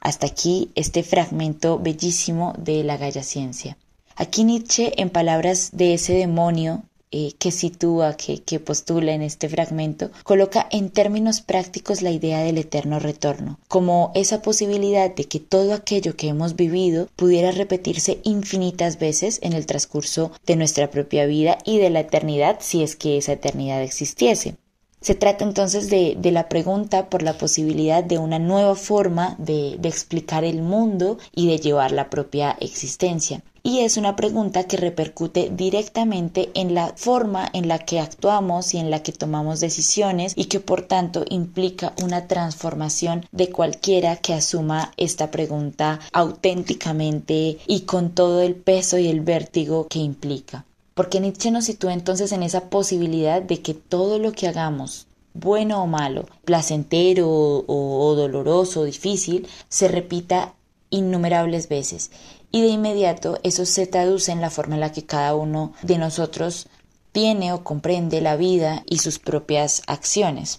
Hasta 0.00 0.26
aquí 0.26 0.70
este 0.74 1.02
fragmento 1.02 1.78
bellísimo 1.78 2.54
de 2.58 2.84
la 2.84 2.98
Gaya 2.98 3.22
Ciencia. 3.22 3.78
Aquí 4.14 4.44
Nietzsche, 4.44 4.92
en 5.00 5.10
palabras 5.10 5.70
de 5.72 5.94
ese 5.94 6.12
demonio 6.12 6.82
eh, 7.10 7.32
que 7.38 7.50
sitúa, 7.50 8.16
que, 8.16 8.42
que 8.42 8.60
postula 8.60 9.12
en 9.12 9.22
este 9.22 9.48
fragmento, 9.48 10.10
coloca 10.24 10.68
en 10.70 10.90
términos 10.90 11.40
prácticos 11.40 12.02
la 12.02 12.10
idea 12.10 12.40
del 12.40 12.58
eterno 12.58 12.98
retorno, 12.98 13.58
como 13.68 14.12
esa 14.14 14.42
posibilidad 14.42 15.14
de 15.14 15.24
que 15.24 15.40
todo 15.40 15.72
aquello 15.72 16.16
que 16.16 16.28
hemos 16.28 16.56
vivido 16.56 17.08
pudiera 17.16 17.50
repetirse 17.50 18.20
infinitas 18.24 18.98
veces 18.98 19.38
en 19.42 19.52
el 19.52 19.66
transcurso 19.66 20.32
de 20.46 20.56
nuestra 20.56 20.90
propia 20.90 21.26
vida 21.26 21.58
y 21.64 21.78
de 21.78 21.90
la 21.90 22.00
eternidad 22.00 22.58
si 22.60 22.82
es 22.82 22.96
que 22.96 23.16
esa 23.16 23.32
eternidad 23.32 23.82
existiese. 23.82 24.56
Se 25.00 25.14
trata 25.14 25.44
entonces 25.44 25.90
de, 25.90 26.16
de, 26.18 26.32
la 26.32 26.48
pregunta 26.48 27.08
por 27.08 27.22
la 27.22 27.38
posibilidad 27.38 28.02
de 28.02 28.18
una 28.18 28.38
nueva 28.38 28.74
forma 28.74 29.36
de, 29.38 29.76
de 29.78 29.88
explicar 29.88 30.44
el 30.44 30.62
mundo 30.62 31.18
y 31.34 31.46
de 31.48 31.58
llevar 31.58 31.92
la 31.92 32.10
propia 32.10 32.56
existencia 32.60 33.42
y 33.68 33.80
es 33.80 33.98
una 33.98 34.16
pregunta 34.16 34.64
que 34.64 34.78
repercute 34.78 35.50
directamente 35.54 36.50
en 36.54 36.74
la 36.74 36.94
forma 36.96 37.50
en 37.52 37.68
la 37.68 37.78
que 37.78 38.00
actuamos 38.00 38.72
y 38.72 38.78
en 38.78 38.90
la 38.90 39.02
que 39.02 39.12
tomamos 39.12 39.60
decisiones 39.60 40.32
y 40.36 40.46
que 40.46 40.58
por 40.58 40.82
tanto 40.82 41.26
implica 41.28 41.92
una 42.02 42.26
transformación 42.26 43.26
de 43.30 43.50
cualquiera 43.50 44.16
que 44.16 44.32
asuma 44.32 44.92
esta 44.96 45.30
pregunta 45.30 46.00
auténticamente 46.12 47.58
y 47.66 47.80
con 47.80 48.14
todo 48.14 48.40
el 48.40 48.54
peso 48.54 48.96
y 48.96 49.08
el 49.08 49.20
vértigo 49.20 49.86
que 49.86 49.98
implica. 49.98 50.64
Porque 50.98 51.20
Nietzsche 51.20 51.52
nos 51.52 51.66
sitúa 51.66 51.92
entonces 51.92 52.32
en 52.32 52.42
esa 52.42 52.70
posibilidad 52.70 53.40
de 53.40 53.62
que 53.62 53.72
todo 53.72 54.18
lo 54.18 54.32
que 54.32 54.48
hagamos, 54.48 55.06
bueno 55.32 55.80
o 55.80 55.86
malo, 55.86 56.26
placentero 56.44 57.28
o, 57.30 57.64
o 58.04 58.14
doloroso 58.16 58.80
o 58.80 58.84
difícil, 58.84 59.46
se 59.68 59.86
repita 59.86 60.56
innumerables 60.90 61.68
veces 61.68 62.10
y 62.50 62.62
de 62.62 62.68
inmediato 62.70 63.38
eso 63.44 63.64
se 63.64 63.86
traduce 63.86 64.32
en 64.32 64.40
la 64.40 64.50
forma 64.50 64.74
en 64.74 64.80
la 64.80 64.90
que 64.90 65.06
cada 65.06 65.36
uno 65.36 65.72
de 65.82 65.98
nosotros 65.98 66.66
tiene 67.12 67.52
o 67.52 67.62
comprende 67.62 68.20
la 68.20 68.34
vida 68.34 68.82
y 68.84 68.98
sus 68.98 69.20
propias 69.20 69.82
acciones. 69.86 70.58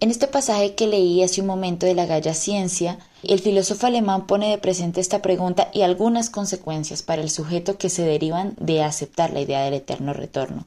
En 0.00 0.10
este 0.10 0.26
pasaje 0.26 0.74
que 0.74 0.86
leí 0.86 1.22
hace 1.22 1.40
un 1.40 1.46
momento 1.46 1.86
de 1.86 1.94
la 1.94 2.04
Gaya 2.04 2.34
Ciencia, 2.34 2.98
el 3.22 3.40
filósofo 3.40 3.86
alemán 3.86 4.26
pone 4.26 4.50
de 4.50 4.58
presente 4.58 5.00
esta 5.00 5.22
pregunta 5.22 5.70
y 5.72 5.82
algunas 5.82 6.30
consecuencias 6.30 7.02
para 7.02 7.22
el 7.22 7.30
sujeto 7.30 7.78
que 7.78 7.88
se 7.88 8.02
derivan 8.02 8.54
de 8.58 8.82
aceptar 8.82 9.32
la 9.32 9.40
idea 9.40 9.62
del 9.64 9.74
eterno 9.74 10.12
retorno. 10.12 10.66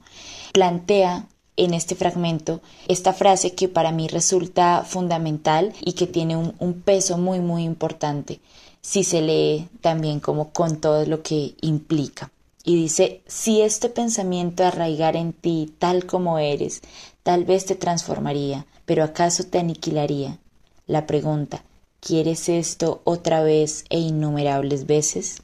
Plantea 0.54 1.28
en 1.58 1.74
este 1.74 1.96
fragmento 1.96 2.62
esta 2.88 3.14
frase 3.14 3.54
que 3.54 3.68
para 3.68 3.92
mí 3.92 4.08
resulta 4.08 4.84
fundamental 4.88 5.74
y 5.82 5.94
que 5.94 6.08
tiene 6.08 6.38
un, 6.38 6.54
un 6.60 6.82
peso 6.82 7.18
muy 7.18 7.40
muy 7.40 7.64
importante 7.64 8.40
si 8.82 9.04
se 9.04 9.22
lee 9.22 9.68
también 9.82 10.22
como 10.22 10.52
con 10.52 10.80
todo 10.80 11.06
lo 11.06 11.22
que 11.22 11.56
implica. 11.62 12.32
Y 12.64 12.76
dice, 12.76 13.22
si 13.28 13.62
este 13.62 13.90
pensamiento 13.90 14.64
arraigara 14.64 15.20
en 15.20 15.34
ti 15.34 15.74
tal 15.80 16.06
como 16.06 16.38
eres, 16.38 16.82
tal 17.28 17.44
vez 17.44 17.66
te 17.66 17.76
transformaría, 17.76 18.66
pero 18.86 19.04
acaso 19.04 19.44
te 19.44 19.60
aniquilaría. 19.60 20.38
La 20.86 21.06
pregunta, 21.06 21.62
¿quieres 22.00 22.48
esto 22.48 23.02
otra 23.04 23.44
vez 23.44 23.84
e 23.90 24.00
innumerables 24.00 24.86
veces? 24.86 25.42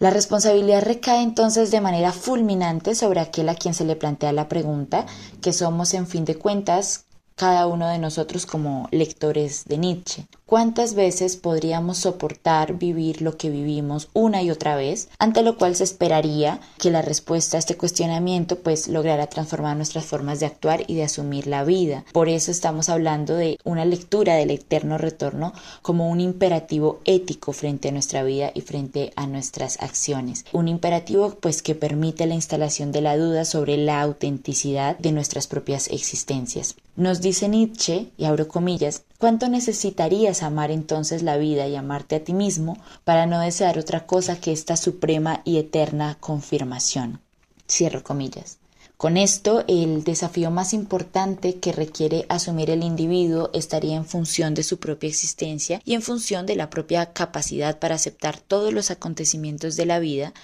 La 0.00 0.10
responsabilidad 0.10 0.82
recae 0.82 1.22
entonces 1.22 1.70
de 1.70 1.80
manera 1.80 2.10
fulminante 2.10 2.96
sobre 2.96 3.20
aquel 3.20 3.50
a 3.50 3.54
quien 3.54 3.72
se 3.72 3.84
le 3.84 3.94
plantea 3.94 4.32
la 4.32 4.48
pregunta, 4.48 5.06
que 5.40 5.52
somos 5.52 5.94
en 5.94 6.08
fin 6.08 6.24
de 6.24 6.34
cuentas 6.34 7.04
cada 7.36 7.68
uno 7.68 7.86
de 7.86 7.98
nosotros 7.98 8.44
como 8.44 8.88
lectores 8.90 9.64
de 9.66 9.78
Nietzsche. 9.78 10.26
¿Cuántas 10.52 10.92
veces 10.92 11.38
podríamos 11.38 11.96
soportar 11.96 12.74
vivir 12.74 13.22
lo 13.22 13.38
que 13.38 13.48
vivimos 13.48 14.10
una 14.12 14.42
y 14.42 14.50
otra 14.50 14.76
vez? 14.76 15.08
Ante 15.18 15.40
lo 15.40 15.56
cual 15.56 15.74
se 15.74 15.84
esperaría 15.84 16.60
que 16.78 16.90
la 16.90 17.00
respuesta 17.00 17.56
a 17.56 17.58
este 17.58 17.78
cuestionamiento 17.78 18.58
pues 18.58 18.86
lograra 18.86 19.28
transformar 19.28 19.78
nuestras 19.78 20.04
formas 20.04 20.40
de 20.40 20.44
actuar 20.44 20.84
y 20.86 20.94
de 20.94 21.04
asumir 21.04 21.46
la 21.46 21.64
vida. 21.64 22.04
Por 22.12 22.28
eso 22.28 22.50
estamos 22.50 22.90
hablando 22.90 23.34
de 23.34 23.56
una 23.64 23.86
lectura 23.86 24.34
del 24.34 24.50
eterno 24.50 24.98
retorno 24.98 25.54
como 25.80 26.10
un 26.10 26.20
imperativo 26.20 27.00
ético 27.06 27.54
frente 27.54 27.88
a 27.88 27.92
nuestra 27.92 28.22
vida 28.22 28.52
y 28.54 28.60
frente 28.60 29.14
a 29.16 29.26
nuestras 29.26 29.80
acciones. 29.80 30.44
Un 30.52 30.68
imperativo 30.68 31.30
pues 31.40 31.62
que 31.62 31.74
permite 31.74 32.26
la 32.26 32.34
instalación 32.34 32.92
de 32.92 33.00
la 33.00 33.16
duda 33.16 33.46
sobre 33.46 33.78
la 33.78 34.02
autenticidad 34.02 34.98
de 34.98 35.12
nuestras 35.12 35.46
propias 35.46 35.88
existencias. 35.88 36.76
Nos 36.94 37.22
dice 37.22 37.48
Nietzsche, 37.48 38.10
y 38.18 38.26
abro 38.26 38.48
comillas, 38.48 39.04
¿Cuánto 39.22 39.48
necesitarías 39.48 40.42
amar 40.42 40.72
entonces 40.72 41.22
la 41.22 41.36
vida 41.36 41.68
y 41.68 41.76
amarte 41.76 42.16
a 42.16 42.24
ti 42.24 42.32
mismo 42.32 42.76
para 43.04 43.24
no 43.24 43.38
desear 43.38 43.78
otra 43.78 44.04
cosa 44.04 44.40
que 44.40 44.50
esta 44.50 44.76
suprema 44.76 45.42
y 45.44 45.58
eterna 45.58 46.16
confirmación? 46.18 47.20
Cierro 47.70 48.02
comillas. 48.02 48.58
Con 48.96 49.16
esto, 49.16 49.64
el 49.68 50.02
desafío 50.02 50.50
más 50.50 50.74
importante 50.74 51.60
que 51.60 51.70
requiere 51.70 52.26
asumir 52.28 52.68
el 52.70 52.82
individuo 52.82 53.50
estaría 53.52 53.94
en 53.94 54.06
función 54.06 54.54
de 54.54 54.64
su 54.64 54.80
propia 54.80 55.10
existencia 55.10 55.80
y 55.84 55.94
en 55.94 56.02
función 56.02 56.44
de 56.44 56.56
la 56.56 56.68
propia 56.68 57.12
capacidad 57.12 57.78
para 57.78 57.94
aceptar 57.94 58.40
todos 58.40 58.72
los 58.72 58.90
acontecimientos 58.90 59.76
de 59.76 59.86
la 59.86 60.00
vida, 60.00 60.34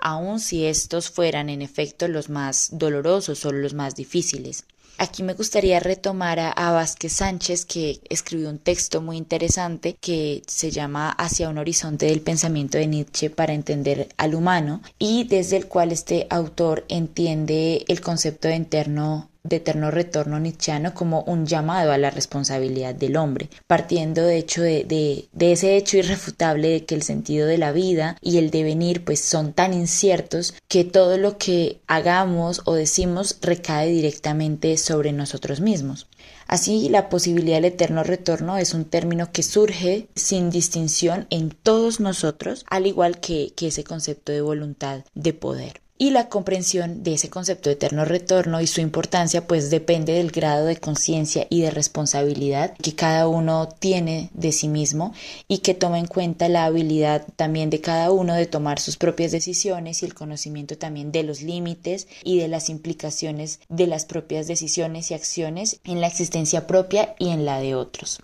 aun 0.00 0.40
si 0.40 0.64
estos 0.64 1.08
fueran 1.08 1.50
en 1.50 1.62
efecto 1.62 2.08
los 2.08 2.30
más 2.30 2.70
dolorosos 2.72 3.44
o 3.44 3.52
los 3.52 3.74
más 3.74 3.94
difíciles. 3.94 4.64
Aquí 4.96 5.22
me 5.22 5.34
gustaría 5.34 5.80
retomar 5.80 6.38
a, 6.38 6.72
Vázquez 6.72 7.12
Sánchez, 7.14 7.64
que 7.64 8.00
escribió 8.08 8.48
un 8.48 8.58
texto 8.58 9.00
muy 9.00 9.16
interesante 9.16 9.96
que 10.00 10.42
se 10.46 10.70
llama 10.70 11.10
Hacia 11.10 11.48
un 11.48 11.58
horizonte 11.58 12.06
del 12.06 12.20
pensamiento 12.20 12.78
de 12.78 12.86
Nietzsche 12.86 13.28
para 13.28 13.54
entender 13.54 14.08
al 14.16 14.34
humano 14.34 14.82
y 14.98 15.24
desde 15.24 15.56
el 15.56 15.66
cual 15.66 15.90
este 15.90 16.26
autor 16.30 16.84
entiende 16.88 17.84
el 17.88 18.00
concepto 18.00 18.48
de 18.48 18.56
interno 18.56 19.30
de 19.44 19.56
eterno 19.56 19.90
retorno 19.90 20.40
nietzscheano 20.40 20.94
como 20.94 21.22
un 21.24 21.44
llamado 21.44 21.92
a 21.92 21.98
la 21.98 22.10
responsabilidad 22.10 22.94
del 22.94 23.16
hombre, 23.16 23.50
partiendo 23.66 24.22
de 24.22 24.38
hecho 24.38 24.62
de, 24.62 25.28
de, 25.30 25.52
ese 25.52 25.76
hecho 25.76 25.98
irrefutable 25.98 26.68
de 26.68 26.84
que 26.86 26.94
el 26.94 27.02
sentido 27.02 27.46
de 27.46 27.58
la 27.58 27.70
vida 27.70 28.16
y 28.22 28.38
el 28.38 28.50
devenir 28.50 29.04
pues 29.04 29.20
son 29.20 29.52
tan 29.52 29.74
inciertos 29.74 30.54
que 30.66 30.84
todo 30.84 31.18
lo 31.18 31.36
que 31.36 31.80
hagamos 31.86 32.62
o 32.64 32.74
decimos 32.74 33.36
recae 33.42 33.90
directamente 33.90 34.78
sobre 34.78 35.12
nosotros 35.12 35.60
mismos. 35.60 36.06
Así, 36.46 36.88
la 36.88 37.08
posibilidad 37.10 37.56
del 37.56 37.66
eterno 37.66 38.02
retorno 38.02 38.56
es 38.56 38.72
un 38.72 38.86
término 38.86 39.30
que 39.30 39.42
surge 39.42 40.08
sin 40.14 40.50
distinción 40.50 41.26
en 41.28 41.50
todos 41.50 42.00
nosotros, 42.00 42.64
al 42.68 42.86
igual 42.86 43.20
que, 43.20 43.52
que 43.54 43.68
ese 43.68 43.84
concepto 43.84 44.32
de 44.32 44.40
voluntad 44.40 45.04
de 45.14 45.32
poder 45.34 45.83
y 45.96 46.10
la 46.10 46.28
comprensión 46.28 47.04
de 47.04 47.14
ese 47.14 47.30
concepto 47.30 47.68
de 47.68 47.74
eterno 47.74 48.04
retorno 48.04 48.60
y 48.60 48.66
su 48.66 48.80
importancia 48.80 49.46
pues 49.46 49.70
depende 49.70 50.14
del 50.14 50.32
grado 50.32 50.66
de 50.66 50.76
conciencia 50.76 51.46
y 51.50 51.62
de 51.62 51.70
responsabilidad 51.70 52.74
que 52.82 52.94
cada 52.94 53.28
uno 53.28 53.68
tiene 53.78 54.30
de 54.34 54.50
sí 54.50 54.68
mismo 54.68 55.12
y 55.46 55.58
que 55.58 55.74
toma 55.74 56.00
en 56.00 56.06
cuenta 56.06 56.48
la 56.48 56.64
habilidad 56.64 57.26
también 57.36 57.70
de 57.70 57.80
cada 57.80 58.10
uno 58.10 58.34
de 58.34 58.46
tomar 58.46 58.80
sus 58.80 58.96
propias 58.96 59.30
decisiones 59.30 60.02
y 60.02 60.06
el 60.06 60.14
conocimiento 60.14 60.76
también 60.76 61.12
de 61.12 61.22
los 61.22 61.42
límites 61.42 62.08
y 62.24 62.38
de 62.38 62.48
las 62.48 62.70
implicaciones 62.70 63.60
de 63.68 63.86
las 63.86 64.04
propias 64.04 64.48
decisiones 64.48 65.10
y 65.10 65.14
acciones 65.14 65.80
en 65.84 66.00
la 66.00 66.08
existencia 66.08 66.66
propia 66.66 67.14
y 67.18 67.28
en 67.28 67.44
la 67.44 67.60
de 67.60 67.74
otros. 67.74 68.20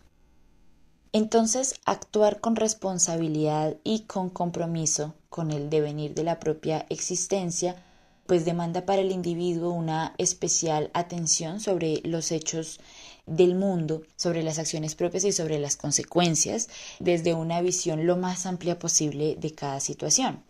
Entonces, 1.12 1.74
actuar 1.86 2.40
con 2.40 2.54
responsabilidad 2.54 3.76
y 3.82 4.00
con 4.02 4.30
compromiso 4.30 5.14
con 5.28 5.50
el 5.50 5.70
devenir 5.70 6.14
de 6.14 6.24
la 6.24 6.38
propia 6.38 6.86
existencia, 6.88 7.82
pues 8.26 8.44
demanda 8.44 8.86
para 8.86 9.02
el 9.02 9.10
individuo 9.10 9.72
una 9.72 10.14
especial 10.18 10.90
atención 10.94 11.58
sobre 11.58 12.00
los 12.04 12.30
hechos 12.30 12.78
del 13.26 13.56
mundo, 13.56 14.02
sobre 14.16 14.44
las 14.44 14.60
acciones 14.60 14.94
propias 14.94 15.24
y 15.24 15.32
sobre 15.32 15.58
las 15.58 15.76
consecuencias, 15.76 16.68
desde 17.00 17.34
una 17.34 17.60
visión 17.60 18.06
lo 18.06 18.16
más 18.16 18.46
amplia 18.46 18.78
posible 18.78 19.36
de 19.36 19.52
cada 19.52 19.80
situación. 19.80 20.44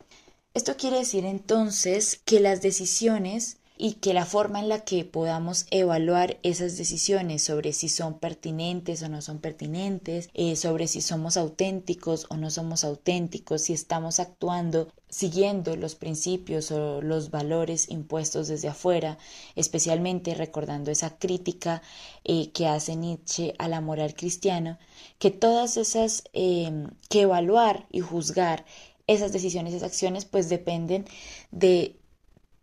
Esto 0.53 0.77
quiere 0.77 0.99
decir 0.99 1.25
entonces 1.25 2.21
que 2.25 2.41
las 2.41 2.61
decisiones 2.61 3.60
y 3.83 3.95
que 3.95 4.13
la 4.13 4.27
forma 4.27 4.61
en 4.61 4.69
la 4.69 4.85
que 4.85 5.07
podamos 5.07 5.65
evaluar 5.71 6.37
esas 6.43 6.77
decisiones 6.77 7.43
sobre 7.43 7.73
si 7.73 7.89
son 7.89 8.19
pertinentes 8.19 9.03
o 9.03 9.09
no 9.09 9.23
son 9.23 9.39
pertinentes, 9.39 10.29
eh, 10.35 10.55
sobre 10.55 10.87
si 10.87 11.01
somos 11.01 11.39
auténticos 11.39 12.27
o 12.29 12.37
no 12.37 12.51
somos 12.51 12.85
auténticos, 12.85 13.63
si 13.63 13.73
estamos 13.73 14.21
actuando 14.21 14.93
siguiendo 15.09 15.77
los 15.77 15.95
principios 15.95 16.71
o 16.73 17.01
los 17.01 17.31
valores 17.31 17.89
impuestos 17.89 18.49
desde 18.49 18.69
afuera, 18.69 19.17
especialmente 19.57 20.35
recordando 20.35 20.91
esa 20.91 21.17
crítica 21.17 21.81
eh, 22.25 22.51
que 22.53 22.67
hace 22.67 22.97
Nietzsche 22.97 23.55
a 23.59 23.67
la 23.67 23.81
moral 23.81 24.15
cristiana, 24.15 24.79
que 25.19 25.31
todas 25.31 25.79
esas, 25.79 26.25
eh, 26.35 26.71
que 27.09 27.23
evaluar 27.23 27.87
y 27.91 28.01
juzgar 28.01 28.67
esas 29.07 29.33
decisiones, 29.33 29.73
esas 29.73 29.89
acciones, 29.89 30.27
pues 30.27 30.51
dependen 30.51 31.07
de 31.51 31.97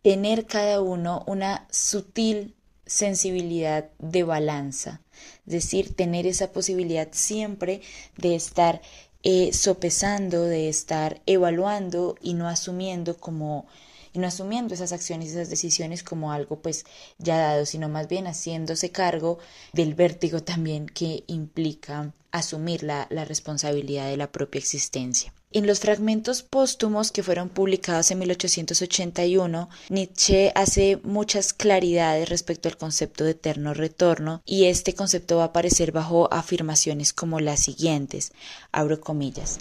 tener 0.02 0.46
cada 0.46 0.80
uno 0.80 1.24
una 1.26 1.66
sutil 1.70 2.54
sensibilidad 2.86 3.90
de 3.98 4.22
balanza, 4.22 5.02
es 5.46 5.52
decir, 5.52 5.94
tener 5.94 6.26
esa 6.26 6.52
posibilidad 6.52 7.08
siempre 7.12 7.82
de 8.16 8.34
estar 8.34 8.80
eh, 9.22 9.52
sopesando, 9.52 10.42
de 10.44 10.68
estar 10.68 11.20
evaluando 11.26 12.16
y 12.22 12.34
no 12.34 12.48
asumiendo 12.48 13.16
como 13.18 13.66
y 14.14 14.20
no 14.20 14.26
asumiendo 14.26 14.72
esas 14.72 14.92
acciones 14.92 15.28
y 15.28 15.30
esas 15.32 15.50
decisiones 15.50 16.02
como 16.02 16.32
algo 16.32 16.60
pues 16.60 16.86
ya 17.18 17.36
dado, 17.36 17.66
sino 17.66 17.90
más 17.90 18.08
bien 18.08 18.26
haciéndose 18.26 18.90
cargo 18.90 19.38
del 19.74 19.94
vértigo 19.94 20.42
también 20.42 20.86
que 20.86 21.24
implica 21.26 22.12
asumir 22.30 22.84
la 22.84 23.06
responsabilidad 23.26 24.08
de 24.08 24.16
la 24.16 24.32
propia 24.32 24.60
existencia. 24.60 25.34
En 25.50 25.66
los 25.66 25.80
fragmentos 25.80 26.42
póstumos 26.42 27.10
que 27.10 27.22
fueron 27.22 27.48
publicados 27.48 28.10
en 28.10 28.18
1881, 28.18 29.70
Nietzsche 29.88 30.52
hace 30.54 31.00
muchas 31.02 31.54
claridades 31.54 32.28
respecto 32.28 32.68
al 32.68 32.76
concepto 32.76 33.24
de 33.24 33.30
eterno 33.30 33.72
retorno 33.72 34.42
y 34.44 34.66
este 34.66 34.92
concepto 34.94 35.38
va 35.38 35.44
a 35.44 35.46
aparecer 35.46 35.90
bajo 35.90 36.30
afirmaciones 36.30 37.14
como 37.14 37.40
las 37.40 37.60
siguientes, 37.60 38.32
abro 38.72 39.00
comillas. 39.00 39.58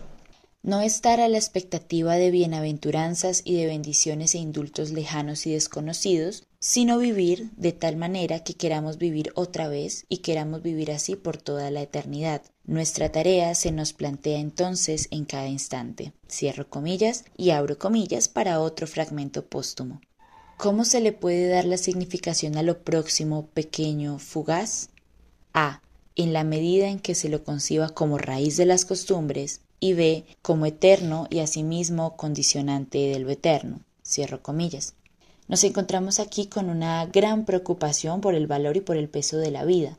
No 0.63 0.81
estar 0.81 1.21
a 1.21 1.29
la 1.29 1.37
expectativa 1.37 2.15
de 2.15 2.31
bienaventuranzas 2.31 3.41
y 3.45 3.55
de 3.55 3.67
bendiciones 3.67 4.35
e 4.35 4.39
indultos 4.39 4.91
lejanos 4.91 5.45
y 5.47 5.51
desconocidos, 5.53 6.47
sino 6.59 6.97
vivir 6.97 7.51
de 7.55 7.71
tal 7.71 7.95
manera 7.95 8.43
que 8.43 8.55
queramos 8.55 8.97
vivir 8.97 9.31
otra 9.35 9.69
vez 9.69 10.05
y 10.09 10.17
queramos 10.17 10.63
vivir 10.63 10.91
así 10.91 11.15
por 11.15 11.37
toda 11.37 11.71
la 11.71 11.83
eternidad. 11.83 12.41
Nuestra 12.65 13.11
tarea 13.11 13.53
se 13.55 13.71
nos 13.71 13.93
plantea 13.93 14.39
entonces 14.39 15.07
en 15.11 15.25
cada 15.25 15.47
instante. 15.47 16.13
Cierro 16.29 16.69
comillas 16.69 17.23
y 17.37 17.51
abro 17.51 17.77
comillas 17.77 18.27
para 18.27 18.59
otro 18.59 18.87
fragmento 18.87 19.45
póstumo. 19.45 20.01
¿Cómo 20.57 20.85
se 20.85 20.99
le 20.99 21.13
puede 21.13 21.47
dar 21.47 21.65
la 21.65 21.77
significación 21.77 22.57
a 22.57 22.63
lo 22.63 22.83
próximo, 22.83 23.47
pequeño, 23.53 24.17
fugaz? 24.17 24.89
A. 25.53 25.81
En 26.15 26.33
la 26.33 26.43
medida 26.43 26.87
en 26.87 26.99
que 26.99 27.13
se 27.13 27.29
lo 27.29 27.43
conciba 27.43 27.89
como 27.89 28.17
raíz 28.17 28.57
de 28.57 28.65
las 28.65 28.83
costumbres 28.83 29.61
y 29.79 29.93
B. 29.93 30.25
como 30.41 30.65
eterno 30.65 31.27
y 31.29 31.39
asimismo 31.39 32.15
condicionante 32.15 32.97
de 32.97 33.19
lo 33.19 33.29
eterno. 33.29 33.81
Cierro 34.05 34.41
comillas. 34.41 34.95
Nos 35.47 35.63
encontramos 35.63 36.19
aquí 36.19 36.47
con 36.47 36.69
una 36.69 37.05
gran 37.05 37.45
preocupación 37.45 38.21
por 38.21 38.35
el 38.35 38.47
valor 38.47 38.75
y 38.77 38.81
por 38.81 38.97
el 38.97 39.07
peso 39.07 39.37
de 39.37 39.51
la 39.51 39.63
vida, 39.63 39.97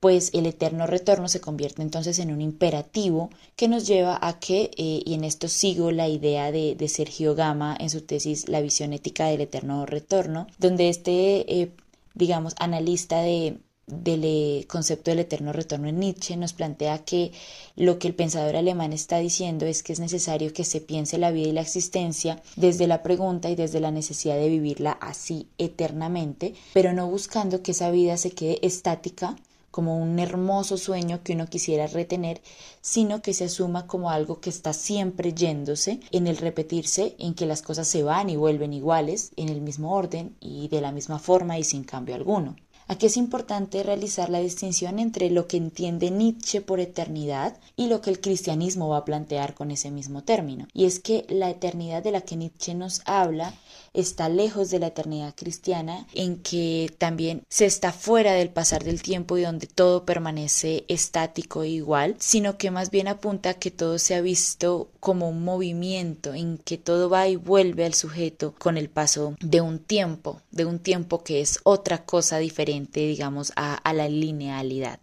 pues 0.00 0.30
el 0.34 0.46
eterno 0.46 0.86
retorno 0.86 1.28
se 1.28 1.40
convierte 1.40 1.82
entonces 1.82 2.18
en 2.18 2.30
un 2.30 2.40
imperativo 2.40 3.30
que 3.56 3.68
nos 3.68 3.86
lleva 3.86 4.18
a 4.20 4.38
que, 4.38 4.70
eh, 4.76 5.02
y 5.04 5.14
en 5.14 5.24
esto 5.24 5.48
sigo 5.48 5.90
la 5.90 6.08
idea 6.08 6.52
de, 6.52 6.76
Sergio 6.88 7.34
Gama 7.34 7.76
en 7.78 7.90
su 7.90 8.02
tesis 8.02 8.48
La 8.48 8.60
visión 8.60 8.92
ética 8.92 9.26
del 9.26 9.40
eterno 9.40 9.84
retorno, 9.86 10.46
donde 10.58 10.88
este, 10.88 11.60
eh, 11.60 11.72
digamos, 12.14 12.54
analista 12.58 13.20
de, 13.20 13.58
del 13.86 14.22
eh, 14.24 14.64
concepto 14.66 15.12
del 15.12 15.20
eterno 15.20 15.52
retorno 15.52 15.88
en 15.88 16.00
Nietzsche 16.00 16.36
nos 16.36 16.52
plantea 16.52 17.04
que 17.04 17.30
lo 17.76 18.00
que 18.00 18.08
el 18.08 18.16
pensador 18.16 18.56
alemán 18.56 18.92
está 18.92 19.18
diciendo 19.18 19.64
es 19.64 19.84
que 19.84 19.92
es 19.92 20.00
necesario 20.00 20.52
que 20.52 20.64
se 20.64 20.80
piense 20.80 21.18
la 21.18 21.30
vida 21.30 21.48
y 21.48 21.52
la 21.52 21.60
existencia 21.60 22.42
desde 22.56 22.88
la 22.88 23.04
pregunta 23.04 23.48
y 23.48 23.54
desde 23.54 23.78
la 23.78 23.92
necesidad 23.92 24.36
de 24.36 24.48
vivirla 24.48 24.92
así 25.00 25.48
eternamente, 25.58 26.54
pero 26.72 26.92
no 26.92 27.08
buscando 27.08 27.62
que 27.62 27.70
esa 27.70 27.92
vida 27.92 28.16
se 28.16 28.32
quede 28.32 28.58
estática 28.66 29.36
como 29.70 29.98
un 29.98 30.18
hermoso 30.18 30.78
sueño 30.78 31.20
que 31.22 31.34
uno 31.34 31.46
quisiera 31.46 31.86
retener, 31.86 32.40
sino 32.80 33.20
que 33.20 33.34
se 33.34 33.44
asuma 33.44 33.86
como 33.86 34.10
algo 34.10 34.40
que 34.40 34.48
está 34.48 34.72
siempre 34.72 35.34
yéndose, 35.34 36.00
en 36.12 36.26
el 36.26 36.38
repetirse, 36.38 37.14
en 37.18 37.34
que 37.34 37.44
las 37.44 37.60
cosas 37.60 37.86
se 37.86 38.02
van 38.02 38.30
y 38.30 38.36
vuelven 38.36 38.72
iguales, 38.72 39.32
en 39.36 39.50
el 39.50 39.60
mismo 39.60 39.94
orden 39.94 40.34
y 40.40 40.68
de 40.68 40.80
la 40.80 40.92
misma 40.92 41.18
forma 41.18 41.58
y 41.58 41.62
sin 41.62 41.84
cambio 41.84 42.14
alguno. 42.14 42.56
Aquí 42.88 43.06
es 43.06 43.16
importante 43.16 43.82
realizar 43.82 44.30
la 44.30 44.38
distinción 44.38 45.00
entre 45.00 45.28
lo 45.30 45.48
que 45.48 45.56
entiende 45.56 46.12
Nietzsche 46.12 46.60
por 46.60 46.78
eternidad 46.78 47.56
y 47.74 47.88
lo 47.88 48.00
que 48.00 48.10
el 48.10 48.20
cristianismo 48.20 48.88
va 48.88 48.98
a 48.98 49.04
plantear 49.04 49.54
con 49.54 49.72
ese 49.72 49.90
mismo 49.90 50.22
término. 50.22 50.68
Y 50.72 50.84
es 50.84 51.00
que 51.00 51.26
la 51.28 51.50
eternidad 51.50 52.04
de 52.04 52.12
la 52.12 52.20
que 52.20 52.36
Nietzsche 52.36 52.74
nos 52.74 53.02
habla 53.04 53.54
está 53.96 54.28
lejos 54.28 54.70
de 54.70 54.78
la 54.78 54.88
eternidad 54.88 55.34
cristiana, 55.34 56.06
en 56.14 56.36
que 56.36 56.94
también 56.98 57.42
se 57.48 57.66
está 57.66 57.92
fuera 57.92 58.32
del 58.32 58.50
pasar 58.50 58.84
del 58.84 59.02
tiempo 59.02 59.36
y 59.36 59.42
donde 59.42 59.66
todo 59.66 60.04
permanece 60.04 60.84
estático 60.88 61.62
e 61.62 61.68
igual, 61.68 62.16
sino 62.18 62.58
que 62.58 62.70
más 62.70 62.90
bien 62.90 63.08
apunta 63.08 63.50
a 63.50 63.54
que 63.54 63.70
todo 63.70 63.98
se 63.98 64.14
ha 64.14 64.20
visto 64.20 64.90
como 65.00 65.28
un 65.28 65.42
movimiento, 65.42 66.34
en 66.34 66.58
que 66.58 66.78
todo 66.78 67.08
va 67.08 67.26
y 67.28 67.36
vuelve 67.36 67.84
al 67.84 67.94
sujeto 67.94 68.54
con 68.58 68.76
el 68.76 68.90
paso 68.90 69.34
de 69.40 69.60
un 69.60 69.78
tiempo, 69.78 70.40
de 70.50 70.64
un 70.64 70.78
tiempo 70.78 71.24
que 71.24 71.40
es 71.40 71.60
otra 71.64 72.04
cosa 72.04 72.38
diferente, 72.38 73.00
digamos, 73.00 73.52
a, 73.56 73.74
a 73.74 73.92
la 73.92 74.08
linealidad. 74.08 75.00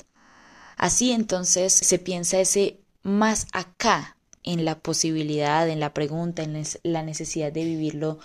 Así 0.78 1.12
entonces 1.12 1.74
se 1.74 2.00
piensa 2.00 2.40
ese 2.40 2.80
más 3.04 3.48
acá 3.54 4.13
en 4.44 4.66
la 4.66 4.76
posibilidad, 4.76 5.68
en 5.70 5.80
la 5.80 5.94
pregunta, 5.94 6.44
en 6.44 6.64
la 6.84 7.04
necesidad 7.04 7.52
de 7.52 7.64
vivirlo 7.64 8.20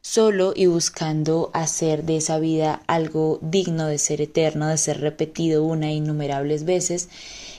solo 0.00 0.52
y 0.54 0.66
buscando 0.66 1.50
hacer 1.54 2.04
de 2.04 2.18
esa 2.18 2.38
vida 2.38 2.82
algo 2.86 3.38
digno 3.40 3.86
de 3.86 3.98
ser 3.98 4.20
eterno, 4.20 4.68
de 4.68 4.76
ser 4.76 5.00
repetido 5.00 5.64
una 5.64 5.88
e 5.88 5.94
innumerables 5.94 6.64
veces. 6.64 7.08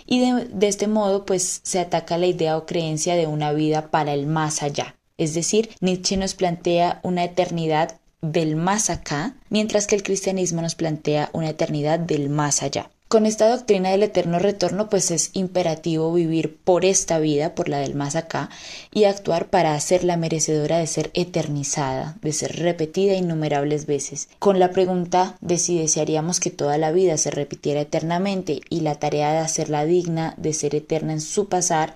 Y 0.06 0.20
de, 0.20 0.46
de 0.46 0.68
este 0.68 0.88
modo, 0.88 1.26
pues 1.26 1.62
se 1.64 1.80
ataca 1.80 2.18
la 2.18 2.28
idea 2.28 2.58
o 2.58 2.66
creencia 2.66 3.16
de 3.16 3.26
una 3.26 3.52
vida 3.52 3.90
para 3.90 4.14
el 4.14 4.28
más 4.28 4.62
allá. 4.62 4.96
Es 5.18 5.34
decir, 5.34 5.70
Nietzsche 5.82 6.18
nos 6.18 6.36
plantea 6.36 7.00
una 7.04 7.24
eternidad 7.24 8.00
del 8.22 8.56
más 8.56 8.90
acá, 8.90 9.36
mientras 9.50 9.88
que 9.88 9.96
el 9.96 10.04
cristianismo 10.04 10.62
nos 10.62 10.76
plantea 10.76 11.30
una 11.34 11.50
eternidad 11.50 12.00
del 12.00 12.30
más 12.30 12.64
allá. 12.64 12.90
Con 13.08 13.28
esta 13.28 13.48
doctrina 13.50 13.92
del 13.92 14.02
eterno 14.02 14.40
retorno, 14.40 14.90
pues 14.90 15.12
es 15.12 15.30
imperativo 15.34 16.12
vivir 16.12 16.58
por 16.58 16.86
esta 16.86 17.20
vida, 17.20 17.54
por 17.54 17.70
la 17.70 17.78
del 17.78 17.94
más 17.94 18.16
acá, 18.16 18.50
y 18.92 19.04
actuar 19.04 19.52
para 19.52 19.76
hacerla 19.76 20.18
merecedora 20.18 20.80
de 20.80 20.88
ser 20.88 21.12
eternizada, 21.14 22.18
de 22.24 22.34
ser 22.34 22.56
repetida 22.56 23.14
innumerables 23.14 23.86
veces. 23.86 24.28
Con 24.40 24.58
la 24.58 24.72
pregunta 24.72 25.38
de 25.40 25.60
si 25.60 25.78
desearíamos 25.78 26.40
que 26.40 26.50
toda 26.50 26.80
la 26.80 26.92
vida 26.92 27.16
se 27.18 27.30
repitiera 27.30 27.82
eternamente 27.82 28.62
y 28.72 28.80
la 28.80 28.96
tarea 28.96 29.32
de 29.34 29.38
hacerla 29.38 29.86
digna 29.86 30.34
de 30.38 30.54
ser 30.54 30.74
eterna 30.74 31.14
en 31.14 31.22
su 31.22 31.48
pasar, 31.48 31.94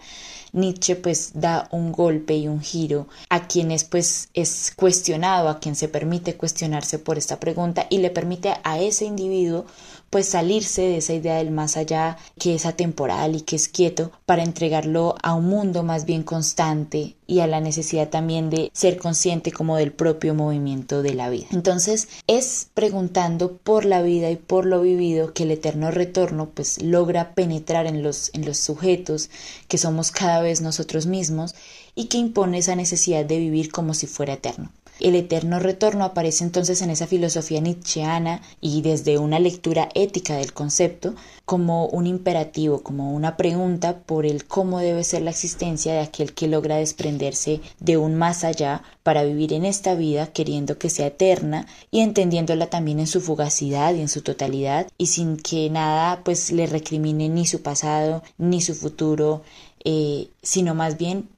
Nietzsche 0.51 0.95
pues 0.95 1.31
da 1.35 1.67
un 1.71 1.91
golpe 1.91 2.35
y 2.35 2.47
un 2.47 2.61
giro 2.61 3.07
a 3.29 3.47
quienes 3.47 3.83
pues 3.83 4.29
es 4.33 4.73
cuestionado, 4.75 5.49
a 5.49 5.59
quien 5.59 5.75
se 5.75 5.87
permite 5.87 6.35
cuestionarse 6.35 6.97
por 6.97 7.17
esta 7.17 7.39
pregunta 7.39 7.85
y 7.89 7.99
le 7.99 8.09
permite 8.09 8.53
a 8.63 8.79
ese 8.79 9.05
individuo 9.05 9.65
pues 10.09 10.27
salirse 10.27 10.81
de 10.81 10.97
esa 10.97 11.13
idea 11.13 11.37
del 11.37 11.51
más 11.51 11.77
allá 11.77 12.17
que 12.39 12.55
es 12.55 12.65
atemporal 12.65 13.35
y 13.35 13.41
que 13.41 13.55
es 13.55 13.67
quieto 13.67 14.11
para 14.25 14.43
entregarlo 14.43 15.15
a 15.21 15.33
un 15.33 15.45
mundo 15.45 15.83
más 15.83 16.05
bien 16.05 16.23
constante 16.23 17.15
y 17.27 17.41
a 17.41 17.47
la 17.47 17.61
necesidad 17.61 18.09
también 18.09 18.49
de 18.49 18.71
ser 18.73 18.97
consciente 18.97 19.51
como 19.51 19.77
del 19.77 19.91
propio 19.91 20.33
movimiento 20.33 21.03
de 21.03 21.13
la 21.13 21.29
vida. 21.29 21.45
Entonces 21.51 22.07
es 22.25 22.69
preguntando 22.73 23.57
por 23.57 23.85
la 23.85 24.01
vida 24.01 24.31
y 24.31 24.35
por 24.35 24.65
lo 24.65 24.81
vivido 24.81 25.33
que 25.33 25.43
el 25.43 25.51
eterno 25.51 25.91
retorno 25.91 26.49
pues 26.49 26.81
logra 26.81 27.35
penetrar 27.35 27.85
en 27.85 28.01
los, 28.01 28.31
en 28.33 28.45
los 28.45 28.57
sujetos 28.57 29.29
que 29.67 29.77
somos 29.77 30.11
cada 30.11 30.41
vez 30.41 30.61
nosotros 30.61 31.05
mismos 31.05 31.53
y 31.93 32.05
que 32.05 32.17
impone 32.17 32.59
esa 32.59 32.75
necesidad 32.75 33.25
de 33.25 33.37
vivir 33.37 33.71
como 33.71 33.93
si 33.93 34.07
fuera 34.07 34.33
eterno. 34.33 34.71
El 34.99 35.15
eterno 35.15 35.59
retorno 35.59 36.03
aparece 36.03 36.43
entonces 36.43 36.81
en 36.81 36.89
esa 36.89 37.07
filosofía 37.07 37.61
nietzscheana 37.61 38.41
y 38.59 38.81
desde 38.81 39.17
una 39.17 39.39
lectura 39.39 39.87
ética 39.95 40.35
del 40.35 40.51
concepto 40.51 41.15
como 41.45 41.85
un 41.85 42.05
imperativo, 42.05 42.83
como 42.83 43.13
una 43.13 43.37
pregunta 43.37 43.99
por 43.99 44.25
el 44.25 44.45
cómo 44.45 44.79
debe 44.79 45.05
ser 45.05 45.21
la 45.21 45.29
existencia 45.29 45.93
de 45.93 46.01
aquel 46.01 46.33
que 46.33 46.49
logra 46.49 46.75
desprenderse 46.75 47.61
de 47.79 47.95
un 47.95 48.15
más 48.15 48.43
allá 48.43 48.83
para 49.03 49.23
vivir 49.23 49.53
en 49.53 49.63
esta 49.63 49.95
vida 49.95 50.27
queriendo 50.27 50.77
que 50.77 50.89
sea 50.89 51.07
eterna 51.07 51.65
y 51.91 52.01
entendiéndola 52.01 52.69
también 52.69 52.99
en 52.99 53.07
su 53.07 53.21
fugacidad 53.21 53.93
y 53.93 54.01
en 54.01 54.09
su 54.09 54.21
totalidad 54.21 54.87
y 54.97 55.07
sin 55.07 55.37
que 55.37 55.69
nada 55.69 56.23
pues 56.25 56.51
le 56.51 56.67
recrimine 56.67 57.29
ni 57.29 57.47
su 57.47 57.61
pasado 57.61 58.21
ni 58.37 58.59
su 58.59 58.75
futuro 58.75 59.43
eh, 59.85 60.27
sino 60.43 60.75
más 60.75 60.97
bien 60.97 61.29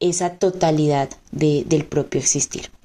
esa 0.00 0.34
totalidad 0.34 1.08
del 1.32 1.86
propio 1.86 2.20
existir. 2.20 2.75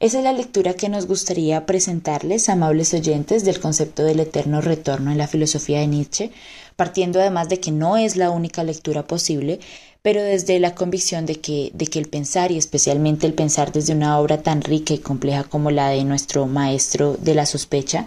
Esa 0.00 0.18
es 0.18 0.24
la 0.24 0.32
lectura 0.32 0.74
que 0.74 0.88
nos 0.88 1.06
gustaría 1.06 1.66
presentarles, 1.66 2.48
amables 2.48 2.92
oyentes, 2.92 3.44
del 3.44 3.60
concepto 3.60 4.04
del 4.04 4.20
eterno 4.20 4.60
retorno 4.60 5.12
en 5.12 5.18
la 5.18 5.28
filosofía 5.28 5.80
de 5.80 5.86
Nietzsche, 5.86 6.30
partiendo 6.76 7.20
además 7.20 7.48
de 7.48 7.60
que 7.60 7.70
no 7.70 7.96
es 7.96 8.16
la 8.16 8.30
única 8.30 8.64
lectura 8.64 9.06
posible, 9.06 9.60
pero 10.02 10.22
desde 10.22 10.58
la 10.58 10.74
convicción 10.74 11.24
de 11.24 11.36
que, 11.36 11.70
de 11.72 11.86
que 11.86 11.98
el 11.98 12.08
pensar, 12.08 12.50
y 12.50 12.58
especialmente 12.58 13.26
el 13.26 13.34
pensar 13.34 13.72
desde 13.72 13.94
una 13.94 14.18
obra 14.18 14.42
tan 14.42 14.60
rica 14.60 14.92
y 14.92 14.98
compleja 14.98 15.44
como 15.44 15.70
la 15.70 15.88
de 15.88 16.04
nuestro 16.04 16.46
maestro 16.46 17.16
de 17.16 17.34
la 17.34 17.46
sospecha, 17.46 18.04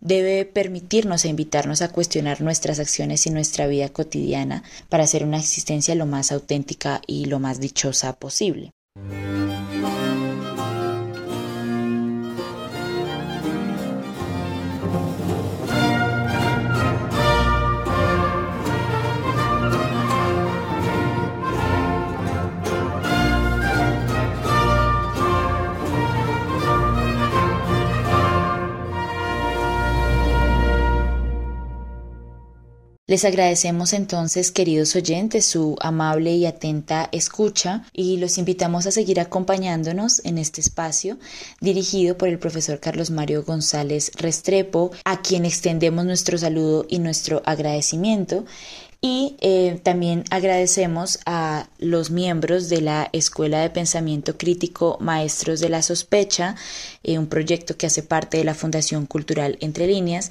debe 0.00 0.44
permitirnos 0.44 1.24
e 1.24 1.28
invitarnos 1.28 1.80
a 1.80 1.92
cuestionar 1.92 2.42
nuestras 2.42 2.80
acciones 2.80 3.26
y 3.26 3.30
nuestra 3.30 3.68
vida 3.68 3.88
cotidiana 3.88 4.64
para 4.88 5.04
hacer 5.04 5.24
una 5.24 5.38
existencia 5.38 5.94
lo 5.94 6.04
más 6.04 6.32
auténtica 6.32 7.00
y 7.06 7.26
lo 7.26 7.38
más 7.38 7.60
dichosa 7.60 8.12
posible. 8.14 8.72
Les 33.12 33.26
agradecemos 33.26 33.92
entonces, 33.92 34.50
queridos 34.50 34.96
oyentes, 34.96 35.44
su 35.44 35.76
amable 35.80 36.34
y 36.34 36.46
atenta 36.46 37.10
escucha 37.12 37.84
y 37.92 38.16
los 38.16 38.38
invitamos 38.38 38.86
a 38.86 38.90
seguir 38.90 39.20
acompañándonos 39.20 40.24
en 40.24 40.38
este 40.38 40.62
espacio 40.62 41.18
dirigido 41.60 42.16
por 42.16 42.30
el 42.30 42.38
profesor 42.38 42.80
Carlos 42.80 43.10
Mario 43.10 43.44
González 43.44 44.12
Restrepo, 44.16 44.92
a 45.04 45.20
quien 45.20 45.44
extendemos 45.44 46.06
nuestro 46.06 46.38
saludo 46.38 46.86
y 46.88 47.00
nuestro 47.00 47.42
agradecimiento. 47.44 48.46
Y 49.04 49.34
eh, 49.40 49.80
también 49.82 50.22
agradecemos 50.30 51.18
a 51.26 51.66
los 51.78 52.12
miembros 52.12 52.68
de 52.68 52.80
la 52.80 53.08
Escuela 53.12 53.60
de 53.60 53.68
Pensamiento 53.68 54.38
Crítico 54.38 54.96
Maestros 55.00 55.58
de 55.58 55.68
la 55.68 55.82
Sospecha, 55.82 56.54
eh, 57.02 57.18
un 57.18 57.26
proyecto 57.26 57.76
que 57.76 57.86
hace 57.86 58.04
parte 58.04 58.36
de 58.38 58.44
la 58.44 58.54
Fundación 58.54 59.06
Cultural 59.06 59.58
Entre 59.60 59.88
Líneas, 59.88 60.30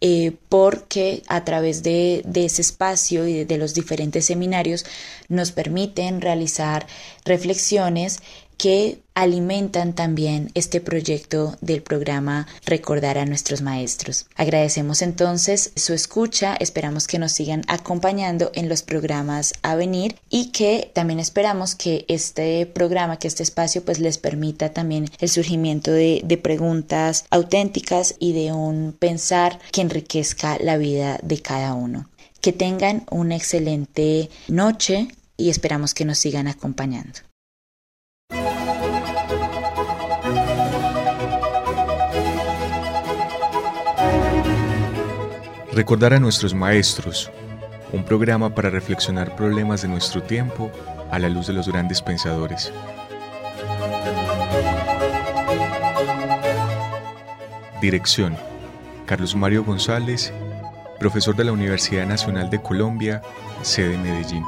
eh, 0.00 0.36
porque 0.48 1.24
a 1.26 1.44
través 1.44 1.82
de, 1.82 2.22
ese 2.32 2.62
espacio 2.62 3.26
y 3.26 3.42
de 3.42 3.58
los 3.58 3.74
diferentes 3.74 4.26
seminarios 4.26 4.86
nos 5.28 5.50
permiten 5.50 6.20
realizar 6.20 6.86
reflexiones 7.24 8.20
que 8.56 9.02
alimentan 9.14 9.92
también 9.92 10.50
este 10.54 10.80
proyecto 10.80 11.56
del 11.60 11.82
programa 11.82 12.46
Recordar 12.64 13.18
a 13.18 13.26
nuestros 13.26 13.62
maestros. 13.62 14.26
Agradecemos 14.36 15.02
entonces 15.02 15.72
su 15.76 15.92
escucha, 15.92 16.56
esperamos 16.58 17.06
que 17.06 17.18
nos 17.18 17.32
sigan 17.32 17.62
acompañando 17.68 18.50
en 18.54 18.68
los 18.68 18.82
programas 18.82 19.52
a 19.62 19.74
venir 19.74 20.16
y 20.30 20.46
que 20.50 20.90
también 20.94 21.20
esperamos 21.20 21.74
que 21.74 22.04
este 22.08 22.66
programa, 22.66 23.18
que 23.18 23.28
este 23.28 23.42
espacio 23.42 23.84
pues 23.84 23.98
les 23.98 24.18
permita 24.18 24.72
también 24.72 25.10
el 25.18 25.28
surgimiento 25.28 25.92
de, 25.92 26.22
de 26.24 26.38
preguntas 26.38 27.26
auténticas 27.30 28.14
y 28.18 28.32
de 28.32 28.52
un 28.52 28.94
pensar 28.98 29.58
que 29.72 29.82
enriquezca 29.82 30.58
la 30.58 30.78
vida 30.78 31.18
de 31.22 31.40
cada 31.40 31.74
uno. 31.74 32.08
Que 32.40 32.52
tengan 32.52 33.04
una 33.10 33.36
excelente 33.36 34.28
noche 34.48 35.08
y 35.36 35.50
esperamos 35.50 35.94
que 35.94 36.04
nos 36.04 36.18
sigan 36.18 36.48
acompañando. 36.48 37.20
Recordar 45.74 46.12
a 46.12 46.20
nuestros 46.20 46.52
maestros, 46.52 47.30
un 47.92 48.04
programa 48.04 48.54
para 48.54 48.68
reflexionar 48.68 49.34
problemas 49.34 49.80
de 49.80 49.88
nuestro 49.88 50.22
tiempo 50.22 50.70
a 51.10 51.18
la 51.18 51.30
luz 51.30 51.46
de 51.46 51.54
los 51.54 51.66
grandes 51.66 52.02
pensadores. 52.02 52.70
Dirección, 57.80 58.36
Carlos 59.06 59.34
Mario 59.34 59.64
González, 59.64 60.30
profesor 60.98 61.34
de 61.36 61.44
la 61.44 61.52
Universidad 61.52 62.06
Nacional 62.06 62.50
de 62.50 62.60
Colombia, 62.60 63.22
sede 63.62 63.96
Medellín. 63.96 64.44